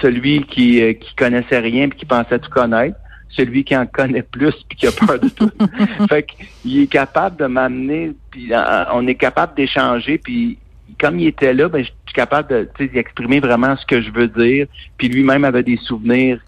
celui 0.00 0.44
qui, 0.44 0.82
euh, 0.82 0.92
qui 0.92 1.14
connaissait 1.14 1.58
rien 1.58 1.88
puis 1.88 2.00
qui 2.00 2.06
pensait 2.06 2.38
tout 2.38 2.50
connaître, 2.50 2.96
celui 3.28 3.64
qui 3.64 3.76
en 3.76 3.86
connaît 3.86 4.22
plus 4.22 4.54
puis 4.68 4.76
qui 4.78 4.86
a 4.86 4.92
peur 4.92 5.18
de 5.18 5.28
tout. 5.28 5.50
fait 6.08 6.24
qu'il 6.24 6.82
est 6.82 6.86
capable 6.86 7.36
de 7.36 7.46
m'amener, 7.46 8.12
puis 8.30 8.52
euh, 8.52 8.84
on 8.92 9.06
est 9.06 9.14
capable 9.14 9.54
d'échanger, 9.54 10.18
puis 10.18 10.58
comme 11.00 11.18
il 11.18 11.26
était 11.26 11.54
là, 11.54 11.68
ben, 11.68 11.82
je 11.82 11.90
suis 11.90 12.14
capable 12.14 12.48
de 12.48 12.68
tu 12.76 12.84
sais, 12.84 12.92
d'exprimer 12.92 13.40
vraiment 13.40 13.76
ce 13.76 13.86
que 13.86 14.00
je 14.02 14.10
veux 14.10 14.28
dire. 14.28 14.66
Puis 14.98 15.08
lui-même 15.08 15.44
avait 15.44 15.62
des 15.62 15.78
souvenirs 15.78 16.40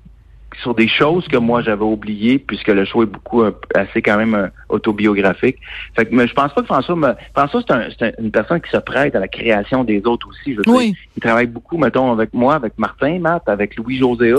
sur 0.63 0.75
des 0.75 0.89
choses 0.89 1.27
que 1.29 1.37
moi 1.37 1.63
j'avais 1.63 1.85
oubliées 1.85 2.39
puisque 2.39 2.69
le 2.69 2.85
show 2.85 3.03
est 3.03 3.07
beaucoup 3.07 3.43
assez 3.75 4.03
quand 4.03 4.17
même 4.17 4.51
autobiographique. 4.69 5.57
Fait 5.97 6.07
que, 6.07 6.15
mais 6.15 6.27
je 6.27 6.35
pense 6.35 6.53
pas 6.53 6.61
que 6.61 6.67
François 6.67 6.97
me, 6.97 7.15
François 7.35 7.63
c'est 7.99 8.15
une 8.19 8.31
personne 8.31 8.61
qui 8.61 8.71
se 8.71 8.79
prête 8.79 9.15
à 9.15 9.21
la 9.21 9.29
création 9.29 9.85
des 9.85 10.03
autres 10.07 10.29
aussi. 10.29 10.55
Je 10.55 10.61
oui. 10.71 10.95
il 11.17 11.23
travaille 11.23 11.47
beaucoup, 11.47 11.79
mettons, 11.79 12.13
avec 12.13 12.33
moi, 12.33 12.55
avec 12.55 12.79
Martin, 12.79 13.19
Matt, 13.19 13.49
avec 13.49 13.77
Louis 13.77 13.99
José. 13.99 14.35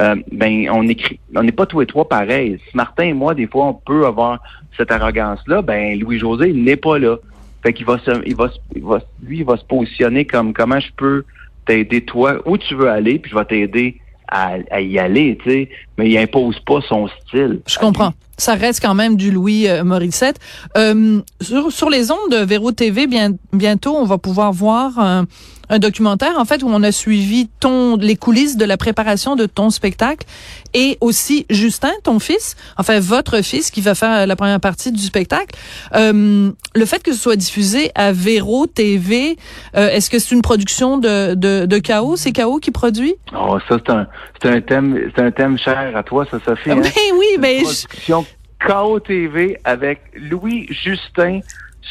Euh, 0.00 0.16
ben 0.32 0.68
on 0.70 0.88
écrit, 0.88 1.20
on 1.36 1.42
n'est 1.42 1.52
pas 1.52 1.66
tous 1.66 1.80
les 1.80 1.86
trois 1.86 2.08
pareils. 2.08 2.58
Si 2.68 2.76
Martin 2.76 3.04
et 3.04 3.12
moi, 3.12 3.34
des 3.34 3.46
fois, 3.46 3.66
on 3.66 3.74
peut 3.74 4.06
avoir 4.06 4.40
cette 4.76 4.90
arrogance-là, 4.90 5.60
ben 5.62 5.98
Louis 5.98 6.18
José, 6.18 6.48
il 6.48 6.64
n'est 6.64 6.76
pas 6.76 6.98
là. 6.98 7.16
Fait 7.62 7.72
qu'il 7.72 7.86
va 7.86 7.98
se, 7.98 8.10
il 8.26 8.34
va, 8.34 8.50
il 8.74 8.82
va, 8.82 9.00
lui, 9.22 9.38
il 9.38 9.44
va 9.44 9.56
se 9.56 9.64
positionner 9.64 10.24
comme 10.24 10.52
comment 10.52 10.80
je 10.80 10.90
peux 10.96 11.24
t'aider 11.66 12.00
toi 12.00 12.40
où 12.46 12.58
tu 12.58 12.74
veux 12.74 12.88
aller, 12.88 13.18
puis 13.18 13.30
je 13.30 13.36
vais 13.36 13.44
t'aider 13.44 14.00
à, 14.32 14.80
y 14.80 14.98
aller, 14.98 15.38
tu 15.42 15.50
sais, 15.50 15.68
mais 15.98 16.10
il 16.10 16.18
impose 16.18 16.58
pas 16.60 16.80
son 16.88 17.08
style. 17.08 17.60
Je 17.66 17.78
comprends. 17.78 18.12
Ça 18.38 18.54
reste 18.54 18.82
quand 18.82 18.94
même 18.94 19.16
du 19.16 19.30
Louis 19.30 19.68
euh, 19.68 19.84
Morissette. 19.84 20.38
Euh, 20.76 21.20
sur, 21.40 21.70
sur 21.70 21.90
les 21.90 22.10
ondes 22.10 22.30
de 22.30 22.38
Véro 22.38 22.72
TV, 22.72 23.06
bien, 23.06 23.32
bientôt, 23.52 23.94
on 23.96 24.04
va 24.04 24.18
pouvoir 24.18 24.52
voir 24.52 24.98
un, 24.98 25.26
un 25.72 25.78
documentaire 25.78 26.34
en 26.38 26.44
fait 26.44 26.62
où 26.62 26.68
on 26.68 26.82
a 26.82 26.92
suivi 26.92 27.48
ton 27.60 27.96
les 27.96 28.16
coulisses 28.16 28.56
de 28.56 28.64
la 28.64 28.76
préparation 28.76 29.36
de 29.36 29.46
ton 29.46 29.70
spectacle 29.70 30.26
et 30.74 30.98
aussi 31.00 31.46
Justin, 31.50 31.92
ton 32.04 32.18
fils, 32.18 32.56
enfin 32.76 33.00
votre 33.00 33.42
fils 33.42 33.70
qui 33.70 33.80
va 33.80 33.94
faire 33.94 34.26
la 34.26 34.36
première 34.36 34.60
partie 34.60 34.92
du 34.92 35.02
spectacle. 35.02 35.56
Euh, 35.94 36.50
le 36.74 36.84
fait 36.84 37.02
que 37.02 37.12
ce 37.12 37.18
soit 37.18 37.36
diffusé 37.36 37.90
à 37.94 38.12
Véro 38.12 38.66
TV, 38.66 39.36
euh, 39.76 39.88
est-ce 39.88 40.10
que 40.10 40.18
c'est 40.18 40.34
une 40.34 40.42
production 40.42 40.98
de 40.98 41.34
de, 41.34 41.64
de 41.64 41.78
Chaos 41.78 42.16
C'est 42.16 42.32
Chaos 42.32 42.58
qui 42.58 42.70
produit? 42.70 43.14
Oh, 43.34 43.58
ça 43.68 43.78
c'est 43.84 43.92
un 43.92 44.06
c'est 44.42 44.50
un 44.50 44.60
thème 44.60 45.10
c'est 45.16 45.22
un 45.22 45.30
thème 45.30 45.58
cher 45.58 45.91
à 45.94 46.02
toi, 46.02 46.26
ça 46.30 46.38
Sophie. 46.44 46.70
Hein? 46.70 46.80
Ben 46.82 46.90
oui, 47.14 47.36
mais 47.38 47.62
production 47.62 48.26
Chaos 48.66 49.00
TV 49.00 49.58
avec 49.64 50.00
Louis 50.14 50.66
Justin 50.70 51.40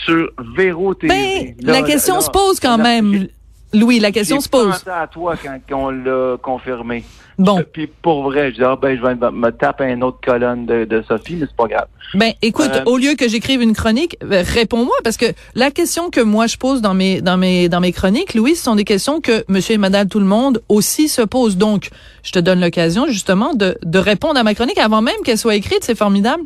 sur 0.05 0.29
Véro 0.55 0.93
TV. 0.93 1.55
Ben, 1.61 1.73
la 1.73 1.81
question 1.81 2.21
se 2.21 2.29
pose 2.29 2.59
quand 2.59 2.77
même. 2.77 3.27
Louis, 3.73 3.99
la 3.99 4.11
question 4.11 4.39
se 4.39 4.49
pose. 4.49 4.83
à 4.87 5.07
toi 5.07 5.35
quand, 5.37 5.59
on 5.71 5.89
l'a 5.89 6.37
confirmé. 6.41 7.03
Bon. 7.37 7.63
Puis 7.71 7.87
pour 7.87 8.23
vrai, 8.23 8.51
je 8.51 8.55
dis, 8.57 8.63
ah, 8.63 8.75
ben, 8.79 8.97
je 8.97 9.01
vais 9.01 9.15
me 9.15 9.49
taper 9.51 9.85
une 9.85 10.03
autre 10.03 10.19
colonne 10.23 10.65
de, 10.65 10.85
de 10.85 11.01
Sophie, 11.07 11.35
mais 11.35 11.45
c'est 11.47 11.55
pas 11.55 11.67
grave. 11.67 11.87
Ben, 12.13 12.33
écoute, 12.41 12.71
euh, 12.73 12.83
au 12.85 12.97
lieu 12.97 13.15
que 13.15 13.27
j'écrive 13.29 13.61
une 13.61 13.73
chronique, 13.73 14.17
ben, 14.21 14.45
réponds-moi, 14.45 14.95
parce 15.03 15.17
que 15.17 15.25
la 15.55 15.71
question 15.71 16.09
que 16.09 16.19
moi 16.21 16.47
je 16.47 16.57
pose 16.57 16.81
dans 16.81 16.93
mes, 16.93 17.21
dans 17.21 17.37
mes, 17.37 17.69
dans 17.69 17.79
mes 17.79 17.93
chroniques, 17.93 18.33
Louis, 18.33 18.55
ce 18.55 18.63
sont 18.63 18.75
des 18.75 18.83
questions 18.83 19.21
que 19.21 19.45
monsieur 19.47 19.75
et 19.75 19.79
madame 19.79 20.07
tout 20.07 20.19
le 20.19 20.25
monde 20.25 20.61
aussi 20.67 21.07
se 21.07 21.21
posent. 21.21 21.57
Donc, 21.57 21.89
je 22.23 22.31
te 22.31 22.39
donne 22.39 22.59
l'occasion, 22.59 23.07
justement, 23.07 23.53
de, 23.53 23.77
de 23.83 23.99
répondre 23.99 24.39
à 24.39 24.43
ma 24.43 24.53
chronique 24.53 24.77
avant 24.77 25.01
même 25.01 25.15
qu'elle 25.23 25.37
soit 25.37 25.55
écrite. 25.55 25.83
C'est 25.83 25.97
formidable. 25.97 26.43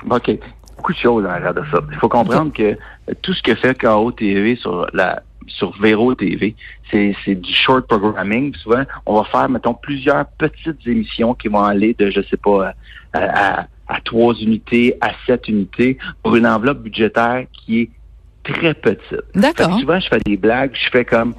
OK 0.10 0.40
beaucoup 0.80 0.94
de 0.94 0.98
choses 0.98 1.26
en 1.26 1.30
arrière 1.30 1.54
de 1.54 1.64
ça. 1.72 1.80
Il 1.92 1.98
faut 1.98 2.08
comprendre 2.08 2.54
que 2.54 2.78
tout 3.22 3.34
ce 3.34 3.44
que 3.44 3.54
fait 3.56 3.78
KO 3.78 4.12
TV 4.12 4.56
sur 4.56 4.88
la 4.94 5.22
sur 5.48 5.76
Véro 5.82 6.14
TV, 6.14 6.56
c'est, 6.92 7.16
du 7.28 7.54
short 7.54 7.88
programming. 7.88 8.54
Souvent, 8.58 8.84
on 9.08 9.16
va 9.16 9.24
faire, 9.24 9.50
mettons, 9.50 9.74
plusieurs 9.74 10.28
petites 10.38 10.86
émissions 10.86 11.34
qui 11.34 11.48
vont 11.48 11.64
aller 11.64 11.96
de, 11.98 12.12
je 12.12 12.22
sais 12.22 12.38
pas, 12.38 12.76
à, 13.14 13.66
à, 13.88 14.02
trois 14.02 14.36
unités, 14.36 14.96
à 15.02 15.10
sept 15.26 15.48
unités, 15.48 15.98
pour 16.22 16.36
une 16.36 16.46
enveloppe 16.46 16.84
budgétaire 16.84 17.46
qui 17.52 17.82
est 17.82 17.90
très 18.44 18.76
petite. 18.76 19.24
D'accord. 19.34 19.80
Souvent, 19.80 20.00
je 20.00 20.08
fais 20.08 20.20
des 20.24 20.38
blagues, 20.38 20.72
je 20.76 20.90
fais 20.92 21.04
comme, 21.04 21.34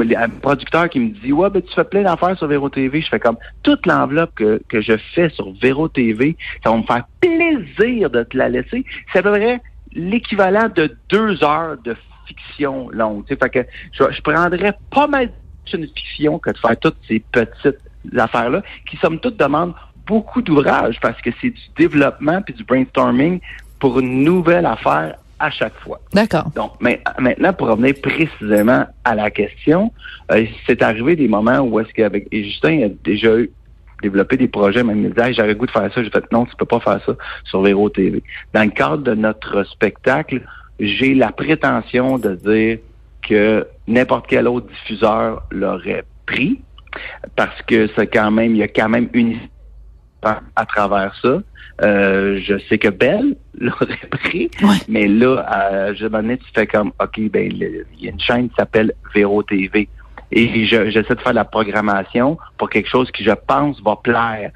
un 0.00 0.28
producteur 0.28 0.88
qui 0.88 1.00
me 1.00 1.10
dit 1.10 1.32
Ouais, 1.32 1.50
ben 1.50 1.62
tu 1.62 1.72
fais 1.74 1.84
plein 1.84 2.02
d'affaires 2.02 2.36
sur 2.36 2.46
Véro 2.46 2.68
TV, 2.68 3.00
je 3.00 3.08
fais 3.08 3.20
comme 3.20 3.36
toute 3.62 3.86
l'enveloppe 3.86 4.34
que, 4.34 4.60
que 4.68 4.80
je 4.80 4.94
fais 5.14 5.28
sur 5.30 5.52
Véro 5.52 5.88
TV, 5.88 6.36
ça 6.62 6.70
va 6.70 6.76
me 6.76 6.82
faire 6.82 7.04
plaisir 7.20 8.10
de 8.10 8.22
te 8.22 8.36
la 8.36 8.48
laisser. 8.48 8.84
C'est 9.12 9.20
à 9.20 9.22
peu 9.22 9.32
près 9.32 9.60
l'équivalent 9.92 10.68
de 10.74 10.96
deux 11.08 11.42
heures 11.44 11.76
de 11.84 11.96
fiction 12.26 12.88
longue. 12.90 13.24
Fait 13.28 13.50
que 13.50 13.66
je, 13.92 14.04
je 14.10 14.22
prendrais 14.22 14.74
pas 14.90 15.06
mal 15.06 15.30
de 15.72 15.86
fiction 15.94 16.38
que 16.38 16.50
de 16.50 16.58
faire 16.58 16.78
toutes 16.78 16.96
ces 17.08 17.20
petites 17.32 17.78
affaires-là, 18.16 18.62
qui 18.88 18.96
somme 18.98 19.18
toute 19.18 19.36
demandent 19.36 19.74
beaucoup 20.06 20.42
d'ouvrage 20.42 20.98
parce 21.00 21.20
que 21.22 21.30
c'est 21.40 21.50
du 21.50 21.62
développement 21.76 22.42
puis 22.42 22.54
du 22.54 22.64
brainstorming 22.64 23.40
pour 23.78 23.98
une 23.98 24.24
nouvelle 24.24 24.66
affaire 24.66 25.16
à 25.44 25.50
chaque 25.50 25.78
fois. 25.80 26.00
D'accord. 26.12 26.50
Donc, 26.54 26.72
mais, 26.80 27.02
maintenant, 27.18 27.52
pour 27.52 27.68
revenir 27.68 27.94
précisément 28.02 28.86
à 29.04 29.14
la 29.14 29.30
question, 29.30 29.92
euh, 30.32 30.46
c'est 30.66 30.82
arrivé 30.82 31.16
des 31.16 31.28
moments 31.28 31.60
où 31.60 31.78
est-ce 31.80 31.92
qu'avec 31.92 32.26
et 32.32 32.44
Justin 32.44 32.84
a 32.84 32.88
déjà 33.04 33.36
eu 33.36 33.50
développé 34.02 34.36
des 34.36 34.48
projets, 34.48 34.82
même 34.82 34.98
il 34.98 35.08
me 35.08 35.10
disait 35.10 35.34
j'aurais 35.34 35.54
goût 35.54 35.66
de 35.66 35.70
faire 35.70 35.92
ça. 35.92 36.02
J'ai 36.02 36.10
fait 36.10 36.32
non, 36.32 36.46
tu 36.46 36.56
peux 36.56 36.64
pas 36.64 36.80
faire 36.80 37.00
ça 37.04 37.12
sur 37.44 37.62
Véro 37.62 37.88
TV. 37.88 38.22
Dans 38.52 38.64
le 38.64 38.70
cadre 38.70 38.98
de 38.98 39.14
notre 39.14 39.64
spectacle, 39.64 40.42
j'ai 40.80 41.14
la 41.14 41.30
prétention 41.30 42.18
de 42.18 42.34
dire 42.34 42.78
que 43.22 43.66
n'importe 43.86 44.26
quel 44.28 44.48
autre 44.48 44.66
diffuseur 44.66 45.42
l'aurait 45.50 46.04
pris 46.26 46.60
parce 47.36 47.60
que 47.62 47.88
c'est 47.96 48.06
quand 48.06 48.30
même, 48.30 48.52
il 48.52 48.58
y 48.58 48.62
a 48.62 48.68
quand 48.68 48.88
même 48.88 49.08
une 49.12 49.38
à 50.24 50.66
travers 50.66 51.14
ça. 51.20 51.38
Euh, 51.82 52.40
je 52.40 52.58
sais 52.68 52.78
que 52.78 52.88
Belle 52.88 53.36
l'aurait 53.58 53.98
pris, 54.10 54.50
mais 54.88 55.08
là, 55.08 55.44
à, 55.48 55.94
je 55.94 56.06
me 56.06 56.36
tu 56.36 56.44
fais 56.54 56.66
comme, 56.66 56.92
OK, 57.00 57.20
ben, 57.30 57.50
il 57.50 57.84
y 57.98 58.08
a 58.08 58.10
une 58.10 58.20
chaîne 58.20 58.48
qui 58.48 58.54
s'appelle 58.56 58.92
Véro 59.14 59.42
TV. 59.42 59.88
Et 60.30 60.66
j'essaie 60.66 61.14
de 61.14 61.20
faire 61.20 61.32
la 61.32 61.44
programmation 61.44 62.38
pour 62.58 62.68
quelque 62.70 62.88
chose 62.88 63.10
qui, 63.12 63.22
je 63.22 63.30
pense, 63.46 63.80
va 63.82 63.96
plaire 63.96 64.50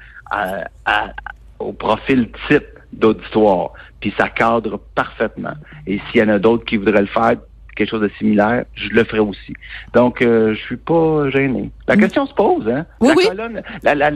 au 1.59 1.73
profil 1.73 2.29
type 2.47 2.65
d'auditoire. 2.91 3.71
Puis 3.99 4.13
ça 4.17 4.29
cadre 4.29 4.79
parfaitement. 4.95 5.53
Et 5.87 5.99
s'il 5.99 6.21
y 6.21 6.23
en 6.23 6.29
a 6.29 6.39
d'autres 6.39 6.65
qui 6.65 6.77
voudraient 6.77 7.01
le 7.01 7.07
faire, 7.07 7.35
quelque 7.79 7.91
chose 7.91 8.01
de 8.01 8.11
similaire, 8.17 8.65
je 8.75 8.89
le 8.89 9.03
ferai 9.05 9.19
aussi. 9.19 9.53
Donc, 9.93 10.21
euh, 10.21 10.53
je 10.53 10.59
suis 10.59 10.77
pas 10.77 11.29
gêné. 11.29 11.71
La 11.87 11.95
mm. 11.95 11.99
question 11.99 12.25
se 12.25 12.33
pose, 12.33 12.67
hein? 12.67 12.85
Oui, 12.99 13.13
la, 13.15 13.29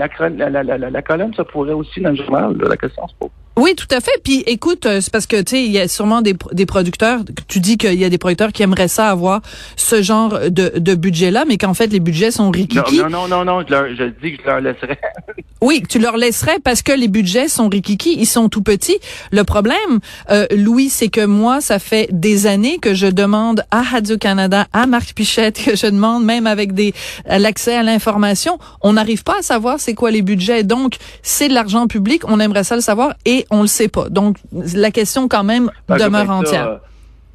Colonne, 0.10 0.38
la, 0.38 0.64
la, 0.64 0.78
la, 0.78 1.02
colonne, 1.02 1.34
ça 1.34 1.46
pourrait 1.46 1.74
aussi 1.74 2.02
dans 2.02 2.10
le 2.10 2.16
journal. 2.18 2.58
la 2.58 2.78
question 2.78 3.08
se 3.08 3.16
pose. 3.16 3.30
Oui, 3.56 3.76
tout 3.76 3.88
à 3.92 4.00
fait. 4.00 4.20
Puis 4.24 4.44
écoute, 4.48 4.86
euh, 4.86 5.00
c'est 5.00 5.12
parce 5.12 5.28
que 5.28 5.42
tu 5.42 5.52
sais, 5.52 5.64
il 5.64 5.72
y 5.72 5.80
a 5.80 5.88
sûrement 5.88 6.22
des, 6.22 6.36
des 6.52 6.66
producteurs. 6.66 7.22
Tu 7.48 7.60
dis 7.60 7.78
qu'il 7.78 7.94
y 7.94 8.06
a 8.06 8.10
des 8.10 8.18
producteurs 8.18 8.52
qui 8.52 8.64
aimeraient 8.64 8.88
ça 8.88 9.10
avoir 9.10 9.42
ce 9.76 10.02
genre 10.02 10.40
de, 10.50 10.74
de 10.76 10.96
budget-là, 10.96 11.46
mais 11.48 11.58
qu'en 11.58 11.74
fait 11.74 11.88
les 11.88 12.00
budgets 12.00 12.32
sont 12.32 12.50
rikiki. 12.50 12.98
Non, 12.98 13.10
non, 13.10 13.28
non, 13.28 13.46
non, 13.46 13.64
je, 13.66 13.72
leur, 13.72 13.88
je 13.96 14.06
dis 14.22 14.38
que 14.38 14.44
je 14.44 14.48
leur 14.48 14.60
laisserais. 14.60 15.00
oui, 15.62 15.84
tu 15.88 16.00
leur 16.00 16.18
laisserais 16.18 16.58
parce 16.64 16.82
que 16.82 16.92
les 16.92 17.08
budgets 17.08 17.48
sont 17.48 17.70
rikiki, 17.70 18.16
ils 18.18 18.26
sont 18.26 18.50
tout 18.50 18.64
petits. 18.64 18.98
Le 19.32 19.44
problème, 19.44 20.00
euh, 20.32 20.48
Louis, 20.56 20.90
c'est 20.90 21.10
que 21.10 21.26
moi, 21.26 21.62
ça 21.62 21.78
fait 21.78 22.10
des 22.12 22.48
années 22.48 22.80
que 22.80 22.94
je 22.94 23.08
demande 23.08 23.64
à 23.70 23.84
Radio 23.84 24.18
Canada, 24.18 24.68
à 24.74 24.88
Marc 24.88 25.14
Pichette, 25.14 25.64
que 25.64 25.76
je 25.76 25.88
demande 25.88 26.26
même 26.26 26.48
avec 26.48 26.74
des 26.74 26.94
l'accès 27.28 27.76
à 27.76 27.84
l'information, 27.84 28.58
on 28.82 28.94
n'arrive 28.94 29.24
pas 29.24 29.40
à 29.40 29.42
savoir 29.42 29.80
c'est 29.80 29.94
quoi 29.94 30.12
les 30.12 30.22
budgets. 30.22 30.64
Donc, 30.64 30.96
c'est 31.22 31.48
de 31.48 31.54
l'argent 31.54 31.88
public, 31.88 32.24
on 32.28 32.40
aimerait 32.40 32.64
ça 32.64 32.76
le 32.76 32.82
savoir 32.82 33.14
et 33.26 33.43
on 33.50 33.62
le 33.62 33.68
sait 33.68 33.88
pas. 33.88 34.10
Donc, 34.10 34.38
la 34.52 34.92
question 34.92 35.28
quand 35.28 35.44
même 35.44 35.70
ben, 35.88 35.98
demeure 35.98 36.30
entière. 36.30 36.80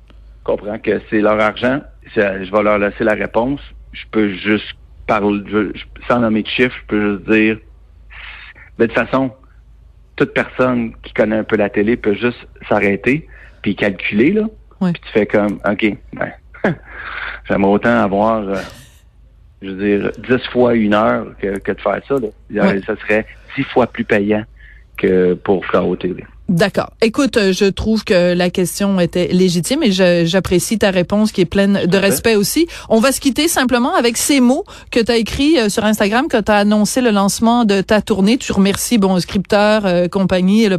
je 0.08 0.44
comprends 0.44 0.78
que 0.78 1.00
c'est 1.10 1.20
leur 1.20 1.40
argent. 1.40 1.80
Je 2.14 2.20
vais 2.20 2.62
leur 2.62 2.78
laisser 2.78 3.04
la 3.04 3.14
réponse. 3.14 3.60
Je 3.92 4.04
peux 4.10 4.34
juste 4.34 4.74
parler, 5.06 5.42
sans 6.06 6.20
nommer 6.20 6.42
de 6.42 6.48
chiffres, 6.48 6.76
je 6.82 6.86
peux 6.86 7.16
juste 7.16 7.30
dire, 7.30 7.58
de 8.78 8.86
toute 8.86 8.94
façon, 8.94 9.32
toute 10.14 10.34
personne 10.34 10.92
qui 11.02 11.12
connaît 11.12 11.38
un 11.38 11.44
peu 11.44 11.56
la 11.56 11.70
télé 11.70 11.96
peut 11.96 12.14
juste 12.14 12.46
s'arrêter 12.68 13.26
puis 13.62 13.74
calculer 13.74 14.32
là. 14.32 14.44
Puis 14.80 14.92
tu 14.92 15.12
fais 15.12 15.26
comme, 15.26 15.58
ok, 15.68 15.96
ben, 16.12 16.32
j'aimerais 17.48 17.72
autant 17.72 18.02
avoir, 18.02 18.40
euh, 18.48 18.56
je 19.62 19.70
veux 19.70 19.98
dire, 19.98 20.12
dix 20.18 20.46
fois 20.52 20.74
une 20.74 20.94
heure 20.94 21.26
que, 21.40 21.72
de 21.72 21.80
faire 21.80 22.00
ça. 22.06 22.14
Ça 22.86 22.96
serait 22.96 23.26
dix 23.56 23.64
fois 23.64 23.86
plus 23.86 24.04
payant 24.04 24.44
pour 25.44 25.66
KO 25.66 25.96
TV. 25.96 26.24
D'accord. 26.48 26.92
Écoute, 27.02 27.36
euh, 27.36 27.52
je 27.52 27.66
trouve 27.66 28.04
que 28.04 28.32
la 28.32 28.48
question 28.48 28.98
était 29.00 29.28
légitime 29.28 29.82
et 29.82 29.92
j'apprécie 29.92 30.78
ta 30.78 30.90
réponse 30.90 31.30
qui 31.30 31.42
est 31.42 31.46
pleine 31.46 31.84
de 31.84 31.98
respect 31.98 32.36
aussi. 32.36 32.66
On 32.88 33.00
va 33.00 33.12
se 33.12 33.20
quitter 33.20 33.48
simplement 33.48 33.94
avec 33.94 34.16
ces 34.16 34.40
mots 34.40 34.64
que 34.90 34.98
tu 34.98 35.12
as 35.12 35.16
écrits 35.18 35.58
euh, 35.58 35.68
sur 35.68 35.84
Instagram 35.84 36.24
quand 36.30 36.44
tu 36.44 36.50
as 36.50 36.56
annoncé 36.56 37.02
le 37.02 37.10
lancement 37.10 37.66
de 37.66 37.82
ta 37.82 38.00
tournée. 38.00 38.38
Tu 38.38 38.50
remercies 38.52 38.96
bon 38.96 39.20
scripteur, 39.20 39.84
euh, 39.84 40.08
compagnie 40.08 40.64
et 40.64 40.70
le, 40.70 40.78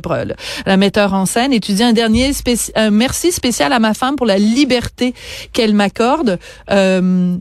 la 0.66 0.78
metteur 0.78 1.14
en 1.14 1.28
scène 1.28 1.54
et 1.54 1.60
tu 1.60 1.74
dis 1.74 1.84
un 1.84 1.94
dernier 1.94 2.32
un 2.76 2.90
merci 2.90 3.32
spécial 3.32 3.72
à 3.72 3.78
ma 3.78 3.94
femme 3.94 4.16
pour 4.16 4.26
la 4.26 4.40
liberté 4.40 5.14
qu'elle 5.54 5.76
m'accorde. 5.76 6.40
Euh, 6.72 7.38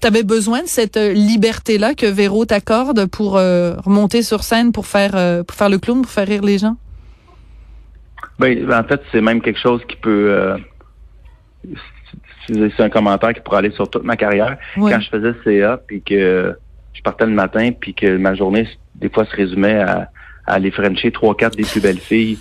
tu 0.00 0.06
avais 0.06 0.22
besoin 0.22 0.62
de 0.62 0.68
cette 0.68 0.96
liberté-là 0.96 1.94
que 1.94 2.06
Véro 2.06 2.44
t'accorde 2.44 3.06
pour 3.06 3.32
remonter 3.34 4.22
sur 4.22 4.42
scène, 4.42 4.72
pour 4.72 4.86
faire, 4.86 5.44
pour 5.44 5.56
faire 5.56 5.68
le 5.68 5.78
clown, 5.78 6.02
pour 6.02 6.10
faire 6.10 6.26
rire 6.26 6.42
les 6.42 6.58
gens? 6.58 6.76
Ben, 8.38 8.72
en 8.72 8.84
fait, 8.84 9.00
c'est 9.12 9.20
même 9.20 9.40
quelque 9.40 9.60
chose 9.60 9.80
qui 9.88 9.96
peut. 9.96 10.30
Euh, 10.30 10.56
c'est 12.48 12.80
un 12.80 12.90
commentaire 12.90 13.32
qui 13.32 13.40
pourrait 13.40 13.58
aller 13.58 13.70
sur 13.70 13.88
toute 13.88 14.04
ma 14.04 14.16
carrière. 14.16 14.58
Quand 14.74 15.00
je 15.00 15.08
faisais 15.08 15.34
CA, 15.44 15.80
puis 15.86 16.02
que 16.02 16.54
je 16.92 17.02
partais 17.02 17.26
le 17.26 17.32
matin, 17.32 17.70
puis 17.78 17.94
que 17.94 18.16
ma 18.16 18.34
journée, 18.34 18.68
des 18.96 19.08
fois, 19.08 19.24
se 19.24 19.34
résumait 19.34 19.80
à, 19.80 20.10
à 20.46 20.54
aller 20.54 20.70
frencher 20.70 21.10
trois, 21.10 21.34
quatre 21.36 21.56
des 21.56 21.62
plus 21.62 21.80
belles 21.80 21.98
filles 21.98 22.38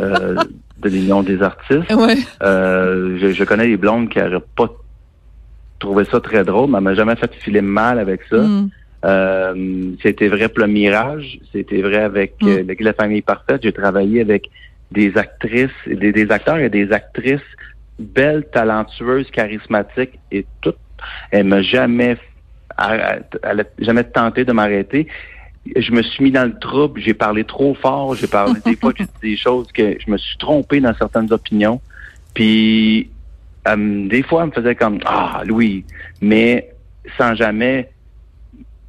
euh, 0.00 0.36
de 0.78 0.88
l'Union 0.88 1.22
des 1.22 1.40
artistes. 1.42 1.92
Ouais. 1.92 2.16
Euh, 2.42 3.18
je, 3.20 3.32
je 3.32 3.44
connais 3.44 3.68
des 3.68 3.76
blondes 3.76 4.08
qui 4.08 4.18
n'auraient 4.18 4.42
pas 4.56 4.68
trouvé 5.78 6.04
ça 6.04 6.20
très 6.20 6.44
drôle, 6.44 6.70
mais 6.70 6.78
elle 6.78 6.84
m'a 6.84 6.94
jamais 6.94 7.16
fait 7.16 7.32
filer 7.34 7.60
mal 7.60 7.98
avec 7.98 8.20
ça. 8.30 8.38
Mm. 8.38 8.70
Euh, 9.04 9.92
c'était 10.02 10.28
vrai 10.28 10.48
pour 10.48 10.60
le 10.60 10.72
Mirage, 10.72 11.38
c'était 11.52 11.82
vrai 11.82 11.98
avec 11.98 12.34
Mm. 12.40 12.48
euh, 12.48 12.60
avec 12.60 12.80
la 12.80 12.92
famille 12.94 13.22
parfaite. 13.22 13.60
J'ai 13.62 13.72
travaillé 13.72 14.20
avec 14.20 14.50
des 14.92 15.16
actrices, 15.16 15.70
des, 15.86 16.12
des 16.12 16.30
acteurs 16.30 16.58
et 16.58 16.70
des 16.70 16.92
actrices 16.92 17.40
belles, 17.98 18.44
talentueuses, 18.52 19.30
charismatiques 19.30 20.18
et 20.32 20.46
toutes. 20.60 20.76
Elle 21.30 21.46
m'a 21.46 21.62
jamais, 21.62 22.16
elle 22.78 23.60
a 23.60 23.64
jamais 23.78 24.04
tenté 24.04 24.44
de 24.44 24.52
m'arrêter. 24.52 25.06
Je 25.76 25.92
me 25.92 26.02
suis 26.02 26.24
mis 26.24 26.30
dans 26.30 26.44
le 26.44 26.58
trouble, 26.58 27.00
j'ai 27.00 27.14
parlé 27.14 27.44
trop 27.44 27.74
fort, 27.74 28.14
j'ai 28.14 28.26
parlé 28.26 28.60
des 28.64 28.76
fois 28.76 28.92
j'ai 28.98 29.04
dit 29.04 29.10
des 29.22 29.36
choses 29.36 29.70
que 29.72 29.96
je 29.98 30.10
me 30.10 30.18
suis 30.18 30.36
trompé 30.38 30.80
dans 30.80 30.94
certaines 30.94 31.32
opinions. 31.32 31.80
Puis 32.34 33.10
euh, 33.68 34.08
des 34.08 34.22
fois, 34.22 34.42
elle 34.42 34.48
me 34.48 34.52
faisait 34.52 34.74
comme 34.74 34.98
Ah, 35.04 35.42
Louis, 35.44 35.84
mais 36.20 36.70
sans 37.18 37.34
jamais 37.34 37.90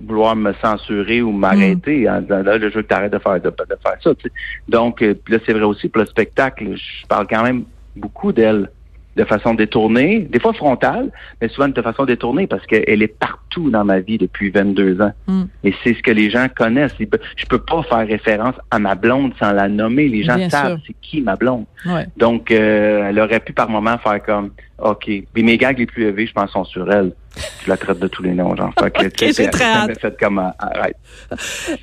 vouloir 0.01 0.35
me 0.35 0.53
censurer 0.61 1.21
ou 1.21 1.31
m'arrêter 1.31 2.09
en 2.09 2.21
disant 2.21 2.43
là, 2.43 2.59
je 2.59 2.65
veux 2.65 2.81
que 2.81 2.87
tu 2.87 2.93
arrêtes 2.93 3.13
de 3.13 3.19
faire, 3.19 3.39
de, 3.41 3.49
de 3.49 3.75
faire 3.81 3.97
ça. 4.01 4.13
tu 4.15 4.23
sais. 4.23 4.31
Donc, 4.67 5.01
euh, 5.01 5.15
là, 5.29 5.37
c'est 5.45 5.53
vrai 5.53 5.63
aussi 5.63 5.87
pour 5.89 6.01
le 6.01 6.07
spectacle. 6.07 6.75
Je 6.75 7.07
parle 7.07 7.27
quand 7.27 7.43
même 7.43 7.63
beaucoup 7.95 8.31
d'elle 8.31 8.69
de 9.15 9.23
façon 9.23 9.53
détournée, 9.53 10.19
des 10.29 10.39
fois 10.39 10.53
frontale, 10.53 11.09
mais 11.41 11.47
souvent 11.47 11.67
de 11.67 11.81
façon 11.81 12.05
détournée 12.05 12.47
parce 12.47 12.65
qu'elle 12.65 13.01
est 13.01 13.19
partout 13.19 13.69
dans 13.69 13.85
ma 13.85 13.99
vie 13.99 14.17
depuis 14.17 14.49
22 14.49 15.01
ans. 15.01 15.13
Mm. 15.27 15.43
Et 15.63 15.73
c'est 15.83 15.93
ce 15.93 16.03
que 16.03 16.11
les 16.11 16.29
gens 16.29 16.47
connaissent. 16.53 16.95
Je 16.99 17.45
peux 17.45 17.59
pas 17.59 17.83
faire 17.83 18.05
référence 18.07 18.55
à 18.71 18.79
ma 18.79 18.95
blonde 18.95 19.33
sans 19.39 19.53
la 19.53 19.69
nommer. 19.69 20.07
Les 20.09 20.23
gens 20.23 20.35
Bien 20.35 20.49
savent 20.49 20.79
c'est 20.85 20.95
qui 21.01 21.21
ma 21.21 21.35
blonde. 21.35 21.65
Ouais. 21.85 22.07
Donc, 22.17 22.51
euh, 22.51 23.09
elle 23.09 23.19
aurait 23.19 23.39
pu 23.39 23.53
par 23.53 23.69
moment 23.69 23.97
faire 23.99 24.21
comme, 24.23 24.51
OK. 24.77 25.05
Puis 25.05 25.43
mes 25.43 25.57
gags 25.57 25.77
les 25.79 25.85
plus 25.85 26.03
élevés, 26.03 26.27
je 26.27 26.33
pense, 26.33 26.51
sont 26.51 26.65
sur 26.65 26.91
elle. 26.91 27.13
Je 27.63 27.69
la 27.69 27.75
traite 27.77 27.99
de 27.99 28.07
tous 28.07 28.23
les 28.23 28.33
noms, 28.33 28.55
genre. 28.55 28.71
Fait 28.79 28.91
que, 28.91 29.25
j'ai 29.33 29.49
très 29.49 29.63
hâte. 29.65 29.99
fait 29.99 30.17
comme, 30.19 30.39
euh, 30.39 30.49
arrête. 30.59 30.95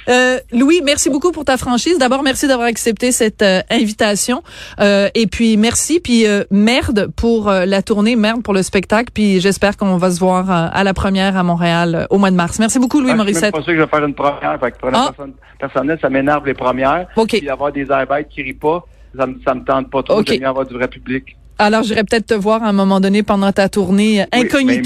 Euh, 0.09 0.39
Louis, 0.53 0.81
merci 0.85 1.11
beaucoup 1.11 1.31
pour 1.33 1.45
ta 1.45 1.57
franchise. 1.57 1.99
D'abord, 1.99 2.23
merci 2.23 2.47
d'avoir 2.49 2.69
accepté 2.69 3.13
cette 3.13 3.43
euh, 3.43 3.61
invitation. 3.71 4.43
Euh, 4.81 5.09
et 5.15 5.27
puis, 5.27 5.57
merci. 5.57 6.01
Puis, 6.01 6.27
euh, 6.27 6.45
merde 6.51 7.09
pour 7.17 7.49
euh, 7.49 7.65
la 7.67 7.83
tournée, 7.83 8.17
merde 8.17 8.43
pour 8.43 8.55
le 8.55 8.63
spectacle. 8.63 9.11
Puis, 9.13 9.41
j'espère 9.41 9.77
qu'on 9.77 9.97
va 9.97 10.11
se 10.11 10.21
voir 10.21 10.51
à 10.51 10.85
la 10.85 10.95
première 10.95 11.37
à 11.37 11.43
Montréal 11.43 12.07
au 12.11 12.19
mois 12.19 12.31
de 12.31 12.37
mars. 12.37 12.59
Merci 12.59 12.79
beaucoup, 12.79 13.01
Louis 13.01 13.11
Ah, 13.11 13.17
je 13.17 13.23
suis 13.23 13.33
Morissette. 13.33 13.53
pas 13.55 13.63
sûr 13.63 13.73
que 13.73 13.77
je 13.79 13.83
vais 13.83 13.89
faire 13.89 14.05
une 14.05 14.15
première. 14.15 14.59
Fait 14.61 14.71
que 14.73 14.79
pour 14.79 14.91
la 14.91 14.99
Ah. 14.99 15.13
personne 15.15 15.33
personnelle, 15.59 15.99
ça 16.01 16.09
m'énerve 16.11 16.47
les 16.47 16.55
premières. 16.55 17.07
OK. 17.17 17.29
Puis 17.31 17.49
avoir 17.49 17.73
des 17.73 17.91
airbêtes 17.91 18.29
qui 18.29 18.43
rient 18.43 18.53
pas, 18.55 18.85
ça 19.17 19.27
me, 19.27 19.37
ça 19.47 19.55
me 19.55 19.65
tente 19.65 19.91
pas 19.91 20.03
trop. 20.03 20.21
OK. 20.21 20.29
J'aime 20.29 20.45
avoir 20.45 20.67
du 20.67 20.75
vrai 20.75 20.89
public. 20.89 21.37
Alors, 21.59 21.83
j'irai 21.85 22.03
peut-être 22.05 22.27
te 22.27 22.35
voir 22.35 22.63
à 22.65 22.69
un 22.69 22.73
moment 22.73 22.99
donné 23.01 23.23
pendant 23.23 23.53
ta 23.53 23.69
tournée 23.69 24.25
Oui, 24.35 24.41
incognito. 24.41 24.67
mais- 24.67 24.77
mais- 24.79 24.83